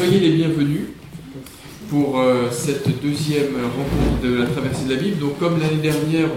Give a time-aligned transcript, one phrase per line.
[0.00, 0.86] soyez les bienvenus
[1.90, 5.18] pour euh, cette deuxième rencontre de la traversée de la Bible.
[5.18, 6.28] Donc comme l'année dernière,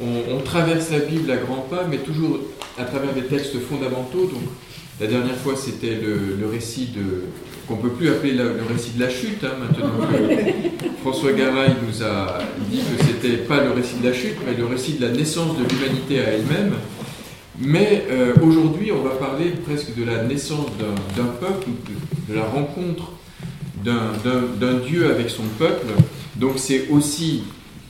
[0.00, 2.38] on, traverse la Bible à grands pas, mais toujours
[2.78, 4.26] à travers des textes fondamentaux.
[4.26, 4.42] Donc
[5.00, 7.24] la dernière fois, c'était le, récit de
[7.66, 9.42] qu'on peut plus appeler le récit de la chute.
[9.42, 9.94] Hein, maintenant,
[11.02, 12.38] François Garay nous a
[12.70, 15.58] dit que c'était pas le récit de la chute, mais le récit de la naissance
[15.58, 16.74] de l'humanité à elle-même.
[17.60, 20.68] Mais euh, aujourd'hui, on va parler presque de la naissance
[21.16, 21.68] d'un peuple,
[22.28, 23.12] de, la rencontre
[23.84, 25.86] d'un Dieu avec son peuple.
[26.36, 27.42] Donc c'est aussi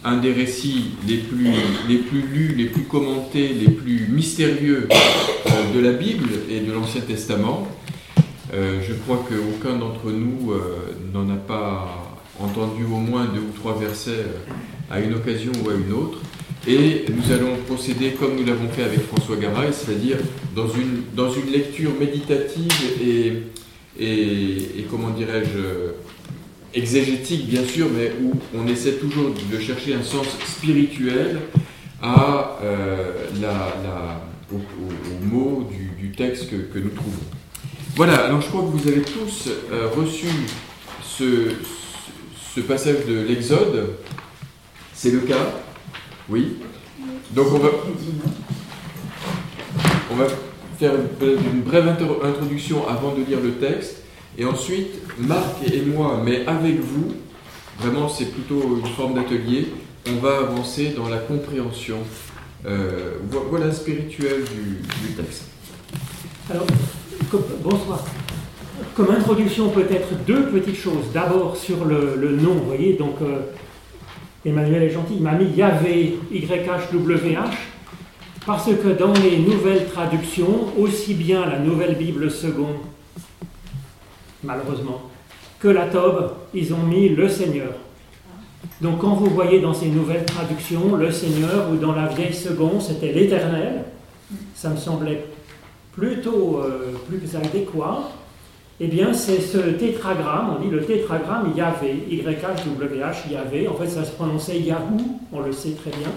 [0.05, 1.53] un des récits les plus,
[2.13, 7.69] lus, les plus commentés, les plus mystérieux euh, de la Bible et de l'Ancien Testament.
[8.55, 10.53] Euh, je crois qu'aucun d'entre nous
[11.13, 14.25] n'en a pas entendu au moins deux ou trois versets
[14.91, 16.21] à une occasion ou à une autre.
[16.67, 20.17] Et nous allons procéder comme nous l'avons fait avec François Garay, c'est-à-dire
[20.55, 23.33] dans une, dans une lecture méditative et,
[23.99, 30.27] et, comment dirais-je, exégétique bien sûr, mais où on essaie toujours de chercher un sens
[30.47, 31.41] spirituel
[32.03, 33.75] à, euh, la,
[34.53, 34.59] au,
[35.25, 37.13] mot du, texte que, nous trouvons.
[37.95, 40.27] Voilà, alors je crois que vous avez tous euh, reçu
[41.07, 43.91] ce passage de l'Exode.
[44.95, 45.55] C'est le cas
[46.29, 46.57] oui.
[47.31, 47.69] Donc on va,
[50.11, 50.27] on va
[50.79, 54.03] faire une brève introduction avant de lire le texte.
[54.37, 57.15] Et ensuite, Marc et moi, mais avec vous,
[57.81, 59.69] vraiment c'est plutôt une forme d'atelier,
[60.09, 61.99] on va avancer dans la compréhension
[62.67, 63.15] euh,
[63.51, 65.45] voilà, spirituelle du, texte.
[66.51, 66.67] Alors,
[67.63, 68.05] bonsoir.
[68.95, 71.13] Comme introduction, peut-être deux petites choses.
[71.13, 73.41] D'abord sur le, nom, vous voyez, donc euh,
[74.45, 77.39] Emmanuel est gentil, il m'a mis Yahvé, YHWH,
[78.47, 82.77] parce que dans les nouvelles traductions, aussi bien la Nouvelle Bible seconde,
[84.43, 85.03] malheureusement,
[85.59, 87.73] que la Tobe, ils ont mis le Seigneur.
[88.81, 92.81] Donc quand vous voyez dans ces nouvelles traductions le Seigneur, ou dans la vieille seconde,
[92.81, 93.85] c'était l'Éternel,
[94.55, 95.25] ça me semblait
[95.93, 98.13] plutôt euh, plus adéquat.
[98.81, 103.67] Eh bien, c'est ce tétragramme, on dit le tétragramme Yahvé, Y-H-W-H, Yahvé.
[103.67, 106.11] En fait, ça se prononçait Yahoo, on le sait très bien.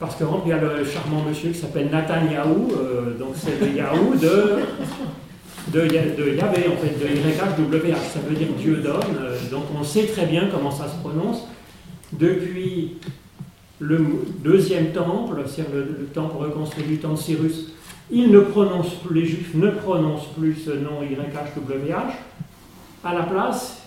[0.00, 3.60] Parce que il y a le charmant monsieur qui s'appelle Nathan Yahoo, euh, donc c'est
[3.60, 4.58] le Yahoo de,
[5.72, 7.94] de, Yahvé, en fait, de Y-H-W-H.
[8.12, 9.16] Ça veut dire Dieu donne.
[9.20, 11.46] Euh, donc on sait très bien comment ça se prononce.
[12.12, 12.96] Depuis
[13.78, 14.04] le
[14.42, 17.74] deuxième temple, c'est-à-dire le, le temple reconstruit du temps de Cyrus,
[18.10, 22.12] ils ne prononcent plus, les Juifs ne prononcent plus ce nom YHWH.
[23.04, 23.82] À la place,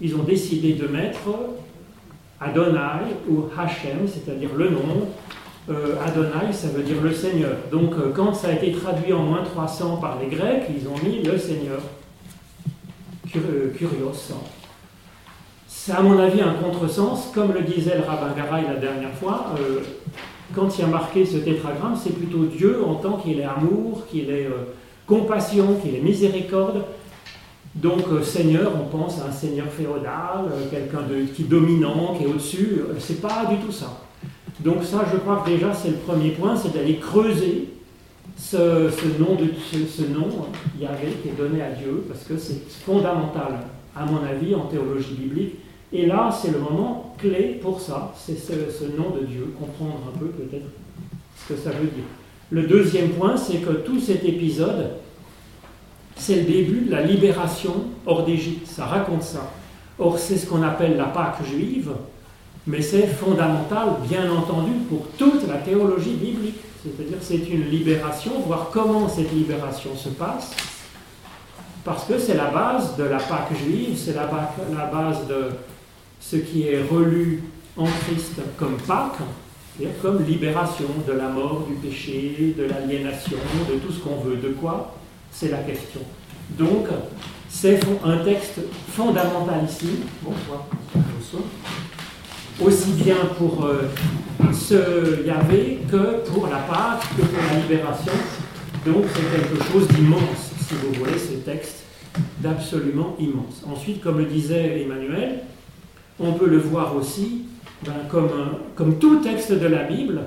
[0.00, 1.28] ils ont décidé de mettre
[2.40, 5.08] Adonai ou Hachem, c'est-à-dire le nom.
[5.70, 7.56] Euh, Adonai, ça veut dire le Seigneur.
[7.70, 10.98] Donc, euh, quand ça a été traduit en moins 300 par les Grecs, ils ont
[11.04, 11.80] mis le Seigneur.
[13.36, 14.12] Euh, curios.
[15.66, 19.54] C'est à mon avis un contresens, comme le disait le rabbin Garay la dernière fois
[20.54, 24.06] quand il y a marqué ce tétragramme, c'est plutôt Dieu en tant qu'il est amour,
[24.10, 24.74] qu'il est euh,
[25.06, 26.84] compassion, qu'il est miséricorde.
[27.74, 31.00] Donc euh, Seigneur, on pense à un Seigneur féodal, euh, quelqu'un
[31.34, 32.82] qui est dominant, qui est au-dessus.
[32.98, 34.00] c'est pas du tout ça.
[34.60, 37.68] Donc ça, je crois que déjà c'est le premier point, c'est d'aller creuser
[38.36, 38.58] ce,
[39.18, 39.50] nom, de,
[39.88, 40.28] ce, nom
[40.80, 43.60] Yahvé qui est donné à Dieu, parce que c'est fondamental,
[43.96, 45.54] à mon avis, en théologie biblique.
[45.92, 50.18] Et là, c'est le moment clé pour ça, c'est ce, nom de Dieu, comprendre un
[50.18, 50.66] peu peut-être
[51.36, 52.04] ce que ça veut dire.
[52.50, 54.92] Le deuxième point, c'est que tout cet épisode,
[56.16, 57.74] c'est le début de la libération
[58.06, 59.52] hors d'Égypte, ça raconte ça.
[59.98, 61.90] Or, c'est ce qu'on appelle la Pâque juive,
[62.66, 66.60] mais c'est fondamental, bien entendu, pour toute la théologie biblique.
[66.82, 70.52] C'est-à-dire c'est une libération, voir comment cette libération se passe,
[71.84, 74.28] parce que c'est la base de la Pâque juive, c'est la,
[74.76, 75.50] la base de,
[76.22, 77.42] ce qui est relu
[77.76, 79.18] en Christ comme Pâques,
[79.76, 83.38] c'est-à-dire comme libération de la mort, du péché, de l'aliénation,
[83.68, 84.36] de tout ce qu'on veut.
[84.36, 84.94] De quoi?
[85.30, 86.00] C'est la question.
[86.58, 86.86] Donc,
[87.48, 90.00] c'est un texte fondamental ici.
[90.22, 90.66] Bonsoir.
[92.60, 93.90] Aussi bien pour euh,
[94.52, 98.12] ce Yahvé que pour la Pâque, que pour la libération.
[98.86, 101.84] Donc, c'est quelque chose d'immense, si vous voulez, ce texte
[102.40, 103.62] d'absolument immense.
[103.66, 105.40] Ensuite, comme le disait Emmanuel,
[106.22, 107.42] on peut le voir aussi
[107.84, 108.30] ben, comme,
[108.76, 110.20] comme tout texte de la Bible.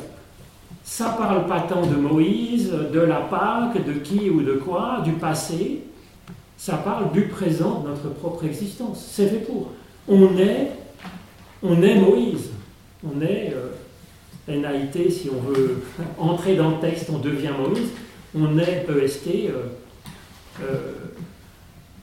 [0.84, 5.14] Ça parle pas tant de Moïse, de la Pâque, de qui ou de quoi, du
[5.14, 5.82] passé.
[6.58, 9.06] Ça parle du présent de notre propre existence.
[9.12, 9.72] C'est fait pour.
[10.08, 10.72] On est,
[11.64, 12.52] on est Moïse.
[13.04, 15.82] On est euh, NAIT, si on veut
[16.20, 17.90] entrer dans le texte, on devient Moïse.
[18.38, 19.28] On est EST.
[19.50, 19.64] Euh,
[20.62, 20.92] euh,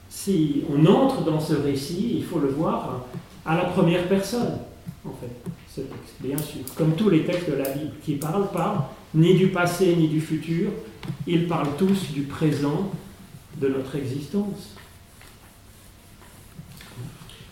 [0.09, 3.05] si on entre dans ce récit, il faut le voir
[3.45, 4.59] à la première personne,
[5.05, 6.61] en fait, ce texte, bien sûr.
[6.75, 10.21] Comme tous les textes de la Bible qui parlent pas ni du passé ni du
[10.21, 10.71] futur,
[11.27, 12.91] ils parlent tous du présent
[13.59, 14.75] de notre existence.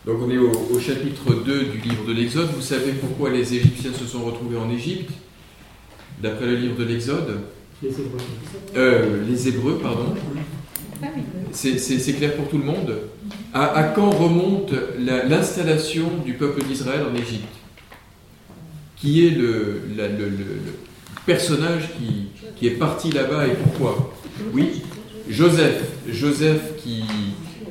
[0.06, 2.50] Donc on est au, chapitre 2 du livre de l'Exode.
[2.56, 5.12] Vous savez pourquoi les Égyptiens se sont retrouvés en Égypte,
[6.20, 7.42] d'après le livre de l'Exode?
[7.84, 8.20] Les Hébreux.
[8.76, 10.16] Euh, les Hébreux, pardon.
[11.52, 12.94] C'est clair pour tout le monde.
[13.54, 17.56] À, quand remonte l'installation du peuple d'Israël en Égypte?
[18.96, 19.82] Qui est le,
[21.26, 21.90] personnage
[22.56, 24.14] qui, est parti là-bas et pourquoi?
[24.54, 24.84] Oui,
[25.28, 25.82] Joseph.
[26.08, 27.04] Joseph qui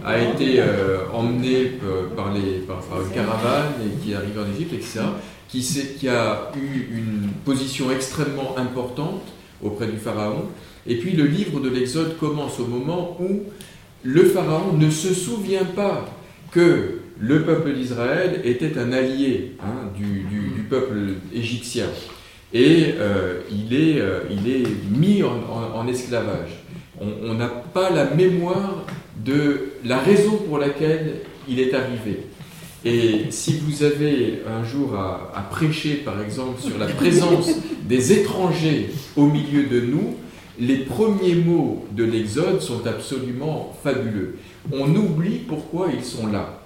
[0.05, 4.55] a été euh, emmené euh, par, les, par, une caravane et qui est arrivé en
[4.55, 5.01] Égypte, etc.,
[5.49, 9.23] qui a eu une position extrêmement importante
[9.63, 10.45] auprès du Pharaon.
[10.87, 13.43] Et puis le livre de l'Exode commence au moment où
[14.03, 16.07] le Pharaon ne se souvient pas
[16.51, 21.87] que le peuple d'Israël était un allié hein, du, peuple égyptien.
[22.53, 24.01] Et euh, il, est,
[24.31, 26.63] il est mis en, esclavage.
[27.01, 28.85] On n'a pas la mémoire
[29.25, 31.17] de la raison pour laquelle
[31.49, 32.21] il est arrivé.
[32.85, 37.51] Et si vous avez un jour à, prêcher, par exemple, sur la présence
[37.83, 40.17] des étrangers au milieu de nous,
[40.61, 44.37] les premiers mots de l'Exode sont absolument fabuleux.
[44.73, 46.61] On oublie pourquoi ils sont là.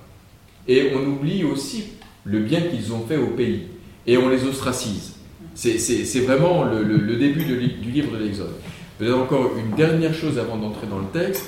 [0.67, 1.85] Et on oublie aussi
[2.25, 3.63] le bien qu'ils ont fait au pays.
[4.07, 5.15] Et on les ostracise.
[5.55, 8.55] C'est vraiment le, début du livre de l'Exode.
[8.99, 11.47] Peut-être encore une dernière chose avant d'entrer dans le texte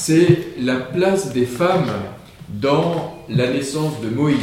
[0.00, 1.90] c'est la place des femmes
[2.48, 4.38] dans la naissance de Moïse.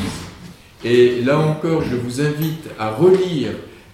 [0.84, 3.52] Et là encore, je vous invite à relire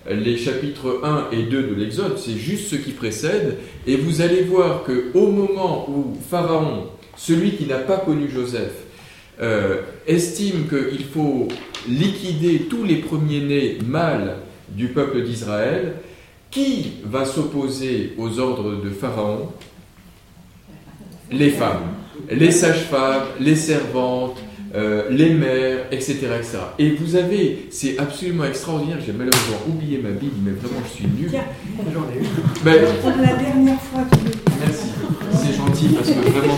[0.10, 3.58] les chapitres 1 et 2 de l'Exode, c'est juste ce qui précède,
[3.88, 8.74] et vous allez voir que au moment où Pharaon, celui qui n'a pas connu Joseph,
[9.42, 11.48] euh, estime qu'il faut
[11.88, 14.38] liquider tous les premiers-nés mâles
[14.70, 15.96] du peuple d'Israël,
[16.52, 19.50] qui va s'opposer aux ordres de Pharaon?
[21.32, 21.94] Les femmes,
[22.30, 24.38] les sages-femmes, les servantes,
[24.76, 26.58] euh, les mères, etc., etc.
[26.80, 31.06] Et vous avez, c'est absolument extraordinaire, j'ai malheureusement oublié ma Bible, mais vraiment je suis
[31.06, 31.30] nul.
[31.94, 32.28] j'en ai eu.
[32.64, 32.82] Ben,
[33.22, 34.02] la dernière fois
[34.60, 34.88] Merci,
[35.32, 36.56] c'est gentil parce que vraiment,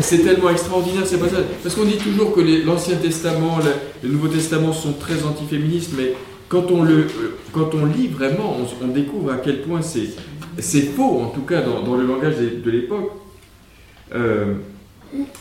[0.00, 1.38] c'est tellement extraordinaire, c'est pas ça.
[1.60, 3.58] Parce qu'on dit toujours que l'Ancien Testament,
[4.02, 6.12] le, Nouveau Testament sont très antiféministes, mais
[6.48, 7.08] quand on, le,
[7.52, 11.82] quand on lit vraiment, on, découvre à quel point c'est faux, en tout cas dans,
[11.82, 13.10] dans le langage de l'époque.
[14.14, 14.54] Euh,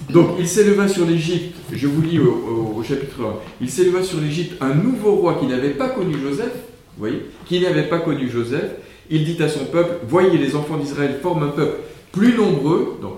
[0.09, 4.53] donc il s'éleva sur l'Égypte, je vous lis au, chapitre 1, il s'éleva sur l'Égypte
[4.61, 6.53] un nouveau roi qui n'avait pas connu Joseph,
[6.95, 8.71] vous voyez, qui n'avait pas connu Joseph,
[9.09, 11.77] il dit à son peuple, voyez les enfants d'Israël forment un peuple
[12.11, 13.17] plus nombreux, donc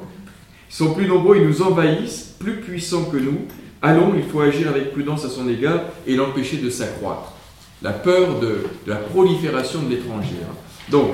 [0.69, 3.40] ils sont plus nombreux, ils nous envahissent, plus puissants que nous,
[3.81, 7.34] allons, il faut agir avec prudence à son égard et l'empêcher de s'accroître.
[7.81, 10.38] La peur de, la prolifération de l'étranger.
[10.44, 10.56] Hein.
[10.90, 11.12] Donc,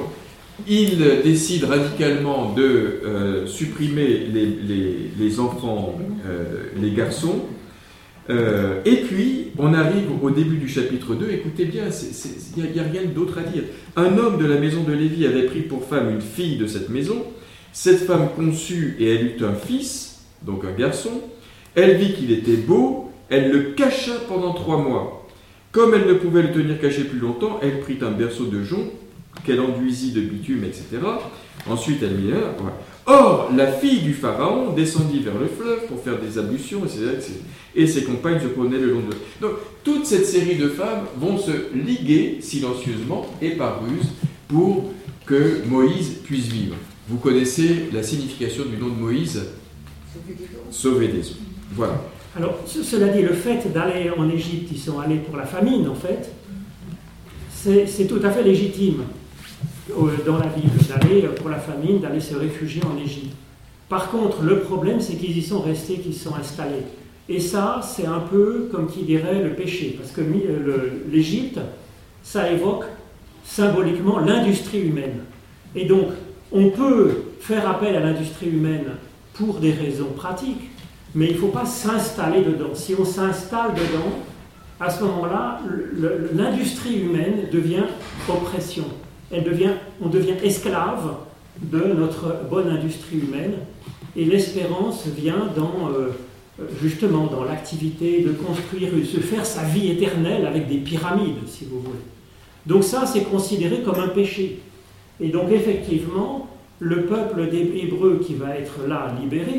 [0.67, 4.27] il décide radicalement de euh, supprimer
[5.17, 7.45] les, enfants, euh, les garçons.
[8.29, 11.31] Euh, et puis, on arrive au début du chapitre 2.
[11.31, 11.83] Écoutez bien,
[12.57, 13.63] il n'y a, rien d'autre à dire.
[13.95, 16.89] Un homme de la maison de Lévi avait pris pour femme une fille de cette
[16.89, 17.23] maison.
[17.73, 21.21] Cette femme conçut et elle eut un fils, donc un garçon.
[21.75, 23.11] Elle vit qu'il était beau.
[23.29, 25.27] Elle le cacha pendant trois mois.
[25.71, 28.91] Comme elle ne pouvait le tenir caché plus longtemps, elle prit un berceau de jonc
[29.45, 30.85] qu'elle enduisit de bitume, etc.
[31.69, 32.31] Ensuite, elle mit
[33.07, 37.33] Or, la fille du Pharaon descendit vers le fleuve pour faire des ablutions, etc.
[37.75, 39.15] Et ses compagnes se promenaient le long de...
[39.41, 44.09] Donc, toute cette série de femmes vont se liguer silencieusement et par ruse
[44.47, 44.91] pour
[45.25, 46.75] que Moïse puisse vivre.
[47.07, 49.41] Vous connaissez la signification du nom de Moïse?
[50.69, 51.35] Sauver des eaux.
[51.73, 52.01] Voilà.
[52.37, 55.95] Alors, cela dit, le fait d'aller en Égypte, ils sont allés pour la famine, en
[55.95, 56.31] fait,
[57.51, 59.03] c'est tout à fait légitime
[59.89, 63.35] dans la Bible, d'aller pour la famine, d'aller se réfugier en Égypte.
[63.89, 66.83] Par contre, le problème, c'est qu'ils y sont restés, qu'ils sont installés.
[67.27, 70.21] Et ça, c'est un peu comme qui dirait le péché, parce que
[71.11, 71.59] l'Égypte,
[72.23, 72.85] ça évoque
[73.43, 75.23] symboliquement l'industrie humaine.
[75.75, 76.07] Et donc,
[76.51, 78.85] on peut faire appel à l'industrie humaine
[79.33, 80.69] pour des raisons pratiques,
[81.15, 82.73] mais il ne faut pas s'installer dedans.
[82.73, 84.11] Si on s'installe dedans,
[84.79, 85.59] à ce moment-là,
[86.33, 87.83] l'industrie humaine devient
[88.27, 88.85] oppression
[89.33, 91.15] on devient esclave
[91.61, 93.53] de notre bonne industrie humaine
[94.15, 96.09] et l'espérance vient dans, euh,
[96.81, 101.65] justement dans l'activité de construire, de se faire sa vie éternelle avec des pyramides, si
[101.65, 101.99] vous voulez.
[102.65, 104.59] Donc ça, c'est considéré comme un péché.
[105.19, 106.47] Et donc effectivement,
[106.79, 109.57] le peuple des Hébreux qui va être là libéré,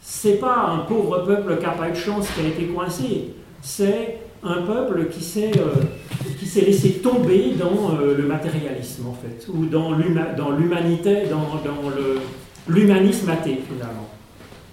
[0.00, 3.34] c'est pas un pauvre peuple qui n'a pas eu de chance, qui a été coincé.
[3.60, 9.66] C'est un peuple qui s'est euh, laissé tomber dans euh, le matérialisme, en fait, ou
[9.66, 11.90] dans l'humanité, dans, dans
[12.68, 14.08] l'humanisme athée, finalement.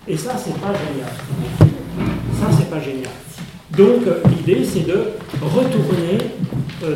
[0.07, 1.11] Et ça, c'est pas génial.
[2.39, 3.11] Ça, c'est pas génial.
[3.77, 4.99] Donc, euh, l'idée, c'est de
[5.41, 6.17] retourner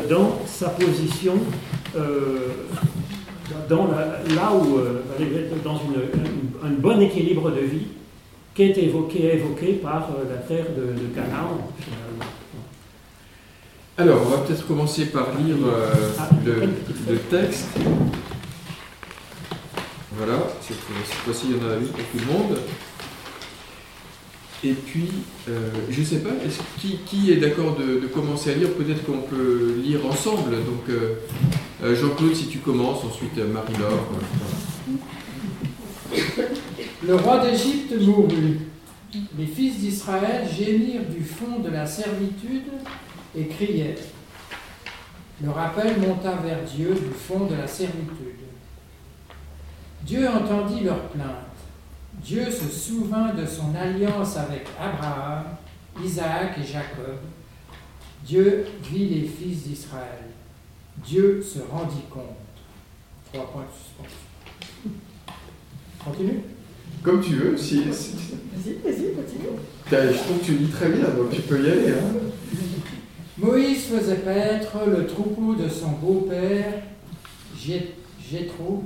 [0.10, 1.36] dans sa position,
[3.70, 4.80] dans là où,
[5.64, 7.88] dans une, un bon équilibre de vie,
[8.58, 12.26] qui est évoqué, évoqué par euh, la terre de, Canaan, finalement.
[14.00, 16.30] Alors, on va peut-être commencer par lire euh, ah.
[16.46, 17.66] le, texte.
[20.16, 22.60] Voilà, cette, fois-ci, il y en a vu pour tout le monde.
[24.64, 25.10] Et puis,
[25.50, 26.30] euh, je ne sais pas,
[26.80, 28.70] qui, qui, est d'accord de, commencer à lire?
[28.74, 30.52] Peut-être qu'on peut lire ensemble.
[30.52, 30.96] Donc,
[31.82, 34.10] Jean-Claude, si tu commences, ensuite Marie-Laure.
[37.04, 38.60] Le roi d'Égypte mourut.
[39.40, 42.70] Les fils d'Israël gémirent du fond de la servitude
[43.38, 43.98] et crièrent.
[45.42, 48.34] Le rappel monta vers Dieu du fond de la servitude.
[50.02, 51.28] Dieu entendit leur plainte.
[52.24, 55.44] Dieu se souvint de son alliance avec Abraham,
[56.04, 57.18] Isaac et Jacob.
[58.26, 60.26] Dieu vit les fils d'Israël.
[61.06, 62.24] Dieu se rendit compte.
[63.32, 64.28] Trois points de suspension.
[66.04, 66.42] Continue.
[67.04, 67.56] Comme tu veux.
[67.58, 69.60] Si, Vas-y, vas-y, continue.
[69.92, 71.92] Je trouve que tu lis très bien, donc tu peux y aller.
[71.92, 72.28] Hein.
[73.40, 76.74] Moïse faisait paître le troupeau de son beau-père,
[77.56, 78.84] Jétro,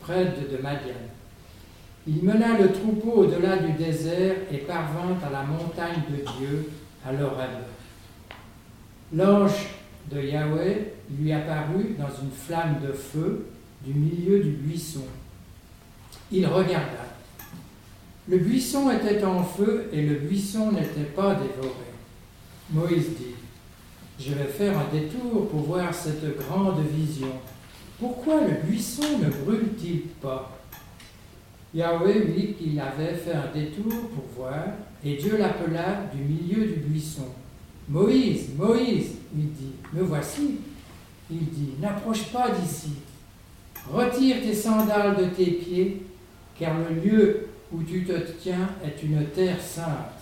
[0.00, 0.92] près de, Madian.
[2.06, 6.70] Il mena le troupeau au-delà du désert et parvint à la montagne de Dieu,
[7.06, 7.50] à l'Oreb.
[9.14, 9.68] L'ange
[10.10, 13.46] de Yahweh lui apparut dans une flamme de feu
[13.82, 15.04] du milieu du buisson.
[16.30, 17.06] Il regarda.
[18.28, 21.91] Le buisson était en feu et le buisson n'était pas dévoré.
[22.70, 23.34] Moïse dit,
[24.18, 27.28] Je vais faire un détour pour voir cette grande vision.
[27.98, 30.58] Pourquoi le buisson ne brûle-t-il pas?
[31.74, 34.64] Yahweh vit qu'il avait fait un détour pour voir,
[35.04, 37.28] et Dieu l'appela du milieu du buisson.
[37.88, 40.58] Moïse, Moïse, lui dit, me voici.
[41.30, 42.92] Il dit, n'approche pas d'ici.
[43.90, 46.02] Retire tes sandales de tes pieds,
[46.58, 50.12] car le lieu où tu te tiens est une terre sainte.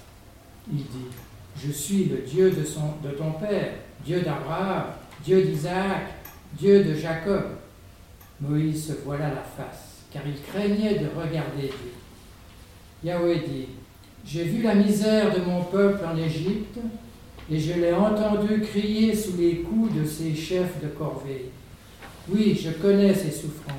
[0.70, 1.09] Il dit,
[1.57, 3.73] je suis le Dieu de, ton Père,
[4.04, 4.87] Dieu d'Abraham,
[5.25, 6.14] Dieu d'Isaac,
[6.59, 7.45] Dieu de Jacob.
[8.40, 11.92] Moïse se voila la face, car il craignait de regarder Dieu.
[13.04, 13.66] Yahweh dit,
[14.25, 16.78] j'ai vu la misère de mon peuple en Égypte,
[17.50, 21.50] et je l'ai entendu crier sous les coups de ses chefs de corvée.
[22.28, 23.76] Oui, je connais ses souffrances.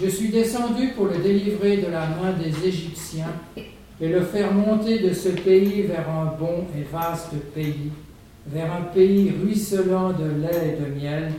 [0.00, 3.32] Je suis descendu pour le délivrer de la main des Égyptiens
[4.00, 7.90] et le faire monter de ce pays vers un bon et vaste pays,
[8.46, 11.32] vers un pays ruisselant de lait et de miel,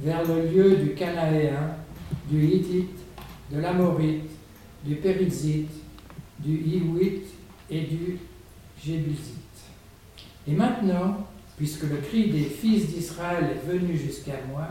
[0.00, 1.76] vers le lieu du Canaéen,
[2.28, 2.98] du Hittite,
[3.52, 4.30] de l'Amorite,
[4.84, 5.70] du Périzite,
[6.40, 7.28] du Hiwite
[7.70, 8.18] et du
[8.84, 9.38] Jébusite.
[10.48, 14.66] Et maintenant, puisque le cri des fils d'Israël est venu jusqu'à moi,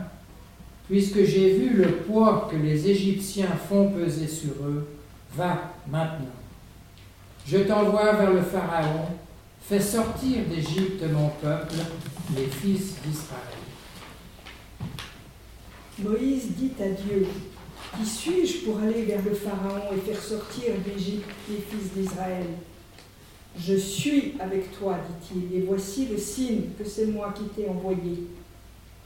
[0.86, 4.86] puisque j'ai vu le poids que les Égyptiens font peser sur eux,
[5.34, 6.41] va maintenant.
[7.46, 9.06] Je t'envoie vers le Pharaon,
[9.60, 11.74] fais sortir d'Égypte mon peuple,
[12.36, 13.58] les fils d'Israël.
[15.98, 17.26] Moïse dit à Dieu,
[17.96, 22.46] Qui suis-je pour aller vers le Pharaon et faire sortir d'Égypte les fils d'Israël?
[23.58, 28.28] Je suis avec toi, dit-il, et voici le signe que c'est moi qui t'ai envoyé.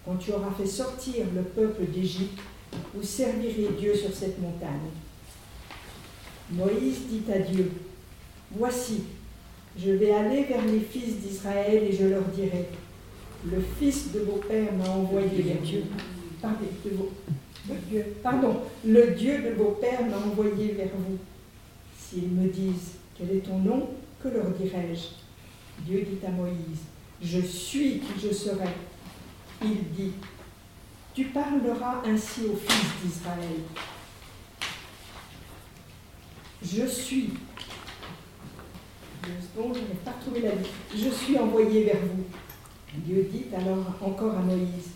[0.05, 2.39] Quand tu auras fait sortir le peuple d'Égypte,
[2.95, 4.91] vous servirez Dieu sur cette montagne.
[6.53, 7.73] Moïse dit à Dieu,
[8.53, 9.05] Voici,
[9.79, 12.67] je vais aller vers les fils d'Israël et je leur dirai,
[13.45, 15.85] Le fils de vos pères m'a envoyé vers Dieu.
[18.23, 21.19] Pardon, le Dieu de vos pères m'a envoyé vers vous.
[21.99, 23.91] S'ils me disent, Quel est ton nom
[24.23, 25.09] Que leur dirai-je
[25.85, 26.85] Dieu dit à Moïse,
[27.23, 28.69] Je suis qui je serai
[29.63, 30.13] il dit,
[31.15, 33.61] Tu parleras ainsi aux fils d'Israël.
[36.63, 37.31] Je suis,
[39.57, 42.25] je n'ai pas trouvé la vie, je suis envoyé vers vous.
[43.05, 44.91] Dieu dit alors encore à Moïse,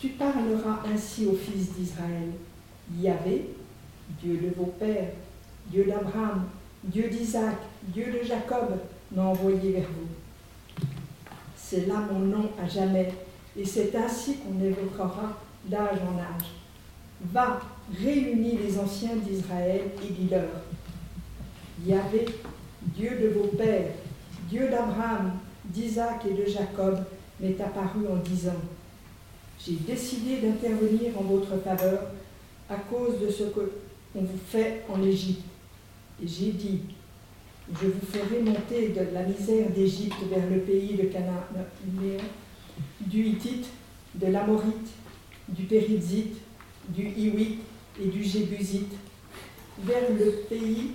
[0.00, 2.30] Tu parleras ainsi aux fils d'Israël.
[2.98, 3.50] Yahvé,
[4.22, 5.12] Dieu de vos pères,
[5.70, 6.44] Dieu d'Abraham,
[6.84, 8.78] Dieu d'Isaac, Dieu de Jacob,
[9.12, 10.86] m'a envoyé vers vous.
[11.56, 13.12] C'est là mon nom à jamais
[13.56, 16.50] et c'est ainsi qu'on évoquera d'âge en âge.
[17.32, 17.60] Va,
[17.98, 20.50] réunis les anciens d'Israël et dis-leur,
[21.84, 22.26] Yahvé,
[22.94, 23.92] Dieu de vos pères,
[24.48, 25.32] Dieu d'Abraham,
[25.64, 27.04] d'Isaac et de Jacob,
[27.40, 28.56] m'est apparu en disant,
[29.64, 32.10] j'ai décidé d'intervenir en votre faveur
[32.68, 33.72] à cause de ce que
[34.14, 35.44] on vous fait en Égypte.
[36.22, 36.80] Et j'ai dit,
[37.70, 41.44] je vous ferai monter de la misère d'Égypte vers le pays de Canaan,
[43.00, 43.66] du Hittite,
[44.14, 44.88] de l'Amorite,
[45.48, 46.36] du Périzite,
[46.88, 47.60] du Hiwite
[48.02, 48.92] et du Jébusite,
[49.80, 50.92] vers le pays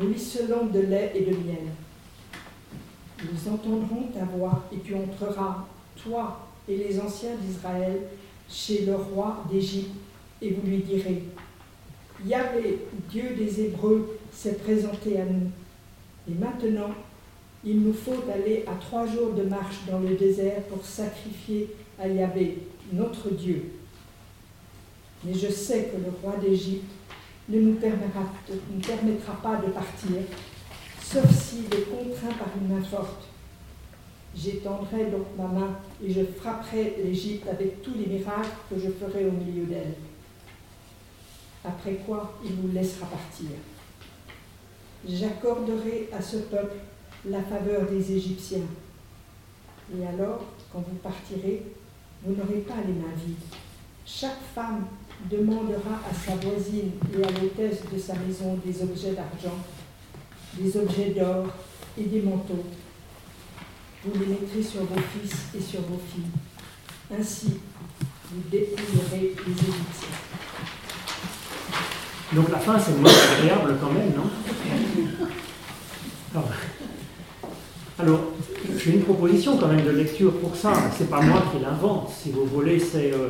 [0.00, 1.68] ruisselant de lait et de miel.
[3.22, 5.64] Nous entendrons ta voix et tu entreras,
[6.02, 8.00] toi et les anciens d'Israël,
[8.48, 9.94] chez le roi d'Égypte,
[10.40, 11.22] et vous lui direz,
[12.24, 12.78] Yahvé,
[13.10, 15.50] Dieu des Hébreux, s'est présenté à nous.
[16.28, 16.90] Et maintenant,
[17.64, 22.08] il nous faut aller à trois jours de marche dans le désert pour sacrifier à
[22.08, 22.58] Yahvé,
[22.92, 23.72] notre Dieu.
[25.24, 26.90] Mais je sais que le roi d'Égypte
[27.52, 30.16] ne nous permettra, pas de partir,
[31.00, 33.28] sauf s'il est contraint par une main forte.
[34.34, 39.26] J'étendrai donc ma main et je frapperai l'Égypte avec tous les miracles que je ferai
[39.26, 39.94] au milieu d'elle.
[41.64, 43.50] Après quoi, il vous laissera partir.
[45.06, 46.76] J'accorderai à ce peuple
[47.26, 48.66] la faveur des Égyptiens.
[49.94, 51.62] Et alors, quand vous partirez,
[52.24, 53.36] vous n'aurez pas les mains vides.
[54.06, 54.86] Chaque femme
[55.30, 59.58] demandera à sa voisine et à l'hôtesse de sa maison des objets d'argent,
[60.58, 61.46] des objets d'or
[61.98, 62.64] et des manteaux.
[64.04, 66.30] Vous les mettrez sur vos fils et sur vos filles.
[67.16, 67.60] Ainsi,
[68.30, 70.08] vous dépouillerez les Égyptiens.
[72.34, 74.30] Donc la fin, c'est moins agréable quand même, non?
[77.98, 78.20] Alors,
[78.78, 80.72] j'ai une proposition quand même de lecture pour ça.
[80.96, 82.80] C'est pas moi qui l'invente, si vous voulez.
[82.80, 83.28] C'est euh,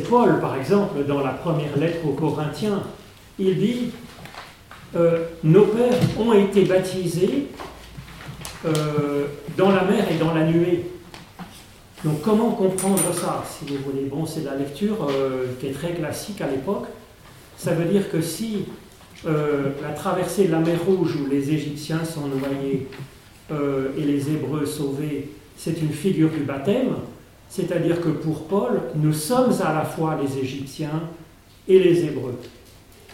[0.00, 2.82] Paul, par exemple, dans la première lettre aux Corinthiens.
[3.38, 3.90] Il dit
[4.96, 7.48] euh, Nos pères ont été baptisés
[8.64, 9.26] euh,
[9.56, 10.86] dans la mer et dans la nuée.
[12.04, 14.04] Donc, comment comprendre ça, si vous voulez?
[14.04, 15.06] Bon, c'est la lecture
[15.60, 16.86] qui est très classique à l'époque.
[17.56, 18.64] Ça veut dire que si
[19.24, 22.88] la traversée de la mer Rouge où les Égyptiens sont noyés
[23.52, 26.94] euh, et les Hébreux sauvés, c'est une figure du baptême,
[27.52, 31.02] c'est-à-dire que pour Paul, nous sommes à la fois les Égyptiens
[31.68, 32.38] et les Hébreux.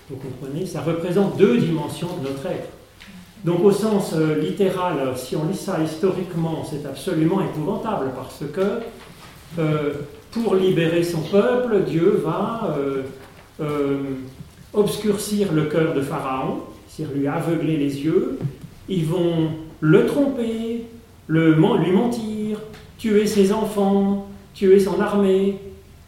[0.08, 2.68] Vous comprenez Ça représente deux dimensions de notre être.
[3.44, 8.80] Donc au sens euh, littéral, si on lit ça historiquement, c'est absolument épouvantable parce que
[9.58, 9.94] euh,
[10.30, 12.76] pour libérer son peuple, Dieu va
[14.72, 18.38] obscurcir le cœur de Pharaon, c'est-à-dire lui aveugler les yeux.
[18.88, 20.84] Ils vont le tromper,
[21.28, 21.56] lui
[21.92, 22.60] mentir,
[22.98, 24.27] tuer ses enfants,
[24.58, 25.58] tuer son armée,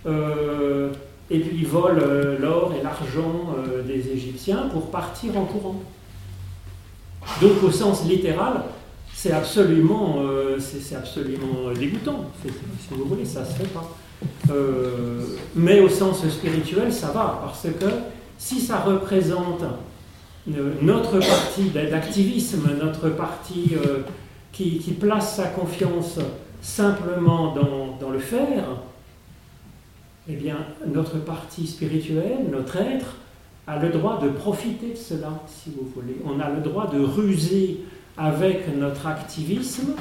[0.06, 0.90] euh,
[1.30, 5.80] et puis vole euh, l'or et l'argent euh, des Égyptiens pour partir en courant.
[7.40, 8.64] Donc au sens littéral,
[9.14, 10.22] c'est absolument,
[10.96, 12.48] absolument dégoûtant, si
[12.90, 13.88] vous voulez, ça ne se fait pas.
[15.54, 17.86] mais au sens spirituel, ça va, parce que
[18.38, 19.62] si ça représente
[20.46, 24.00] notre parti d'activisme, notre parti euh,
[24.52, 26.18] qui, place sa confiance
[26.60, 28.64] simplement dans, le faire,
[30.28, 33.16] eh bien, notre parti spirituel, notre être,
[33.66, 36.16] a le droit de profiter de cela, si vous voulez.
[36.24, 37.80] On a le droit de ruser
[38.16, 39.94] avec notre activisme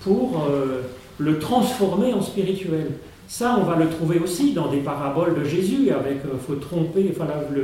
[0.00, 0.82] pour euh,
[1.18, 2.92] le transformer en spirituel.
[3.28, 7.14] Ça, on va le trouver aussi dans des paraboles de Jésus, avec euh, faut tromper,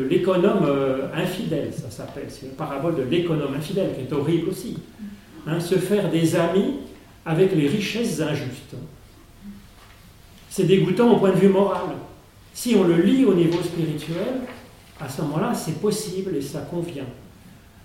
[0.09, 2.27] l'économe euh, infidèle, ça s'appelle.
[2.29, 4.79] C'est une parabole de l'économe infidèle qui est horrible aussi.
[5.46, 6.77] Hein, se faire des amis
[7.27, 8.77] avec les richesses injustes.
[10.59, 11.90] C'est dégoûtant au point de vue moral.
[12.53, 14.40] Si on le lit au niveau spirituel,
[15.01, 17.07] à ce moment-là, c'est possible et ça convient.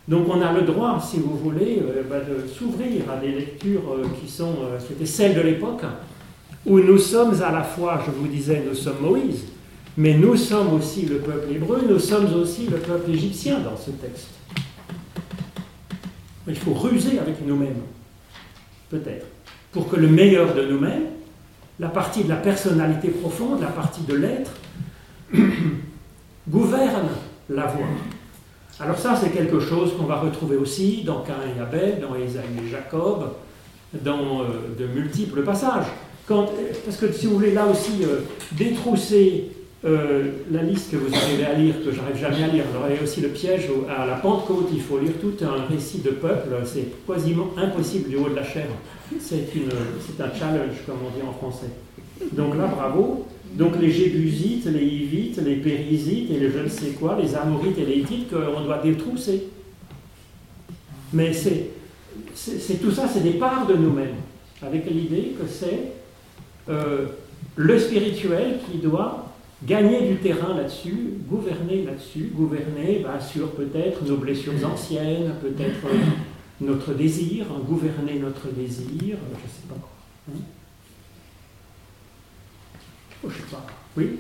[0.08, 3.84] Donc on a le droit, si vous voulez, euh, bah, de s'ouvrir à des lectures
[4.20, 4.56] qui sont,
[4.88, 5.84] qui étaient celles de l'époque,
[6.66, 9.44] où nous sommes à la fois, je vous disais, nous sommes Moïse,
[9.96, 13.92] mais nous sommes aussi le peuple hébreu, nous sommes aussi le peuple égyptien dans ce
[13.92, 14.30] texte.
[16.48, 17.84] Il faut ruser avec nous-mêmes,
[18.90, 19.28] peut-être,
[19.72, 21.14] pour que le meilleur de nous-mêmes,
[21.80, 24.52] la partie de la personnalité profonde, la partie de l'être,
[26.50, 27.10] gouverne
[27.50, 27.88] la voix.
[28.80, 32.44] Alors ça, c'est quelque chose qu'on va retrouver aussi dans Cain et Abel, dans Isaïe
[32.66, 33.34] et Jacob,
[33.94, 35.86] dans euh, de multiples passages
[36.28, 38.22] parce que si vous voulez là aussi euh,
[38.54, 39.52] détrousser
[39.86, 42.96] euh, la liste que vous arrivez à lire, que j'arrive jamais à lire, alors il
[42.96, 46.12] y a aussi le piège à la Pentecôte, il faut lire tout un récit de
[46.12, 48.68] peuple, c'est quasiment impossible du haut de la chair.
[49.20, 51.72] C'est un challenge, comme on dit en français.
[52.32, 53.28] Donc là, bravo.
[53.54, 57.78] Donc les Jébusites, les Hivites, les Périsites et les je ne sais quoi, les Amorites
[57.78, 59.44] et les Hittites qu'on doit détrousser.
[61.14, 61.70] Mais c'est,
[62.82, 64.16] tout ça, c'est des parts de nous-mêmes,
[64.64, 65.92] avec l'idée que c'est
[66.70, 67.06] euh,
[67.56, 69.30] le spirituel qui doit
[69.64, 75.88] gagner du terrain là-dessus, gouverner là-dessus, gouverner bah, sur peut-être nos blessures anciennes, peut-être
[76.64, 79.90] notre désir, gouverner notre désir, je ne sais pas quoi.
[80.30, 80.40] Hein.
[83.24, 83.66] Oh, je sais pas.
[83.98, 84.20] Oui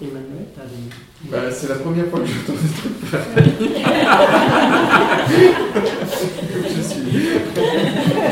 [0.00, 1.30] Emmanuel, t'as des...
[1.30, 2.92] Bah, c'est la première fois que j'entends ce truc
[6.76, 7.00] je suis,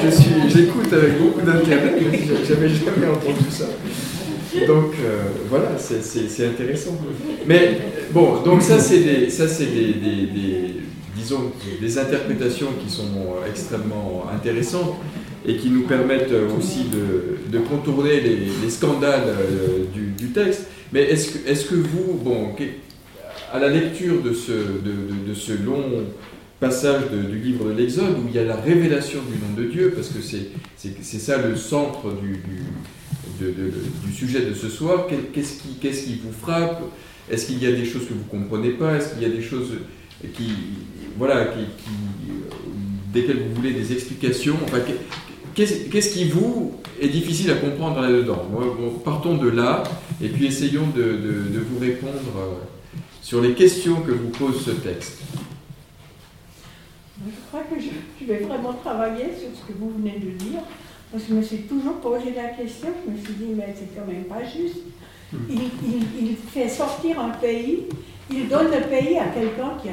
[0.05, 1.99] je suis, j'écoute avec beaucoup d'intérêt,
[2.47, 3.65] j'avais jamais entendu ça.
[4.67, 6.97] Donc euh, voilà, c'est intéressant.
[7.47, 7.79] Mais
[8.12, 10.75] bon, donc ça c'est des, des, des,
[11.17, 14.95] disons, des interprétations qui sont extrêmement intéressantes
[15.47, 20.67] et qui nous permettent aussi de, contourner les, les scandales euh, du, texte.
[20.93, 22.49] Mais est-ce que, est que vous, bon,
[23.53, 25.85] à la lecture de ce, de, ce long
[26.61, 29.93] passage du livre de l'Exode où il y a la révélation du nom de Dieu,
[29.95, 32.40] parce que c'est ça le centre du,
[33.38, 36.83] du, sujet de ce soir, qu'est-ce qui, vous frappe?
[37.31, 38.97] Est-ce qu'il y a des choses que vous ne comprenez pas?
[38.97, 39.73] Est-ce qu'il y a des choses
[40.35, 40.53] qui,
[41.16, 41.66] voilà, qui,
[43.12, 44.57] desquelles vous voulez des explications?
[44.64, 44.79] Enfin,
[45.55, 48.44] Qu'est-ce qui vous est difficile à comprendre là-dedans?
[49.05, 49.85] Partons de là
[50.20, 52.55] et puis essayons de, vous répondre euh,
[53.23, 55.23] sur les questions que vous pose ce texte.
[57.25, 60.61] Je crois que je, vais vraiment travailler sur ce que vous venez de dire,
[61.16, 64.24] je me suis toujours posé la question, je me suis dit, mais c'est quand même
[64.24, 64.83] pas juste.
[65.33, 65.38] Hmm.
[65.50, 67.85] Il, fait sortir un pays,
[68.31, 69.88] il donne le pays à quelqu'un qui,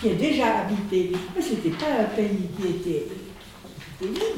[0.00, 1.12] qui est déjà habité.
[1.34, 3.06] Mais ce n'était pas un pays qui était,
[3.98, 4.34] qui était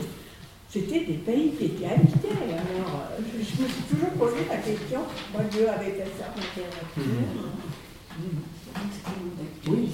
[0.68, 2.28] c'était des pays qui étaient habités.
[2.28, 5.00] Alors, je, me suis toujours posé la question,
[5.32, 6.26] moi Dieu avait fait ça.
[9.66, 9.90] Oui,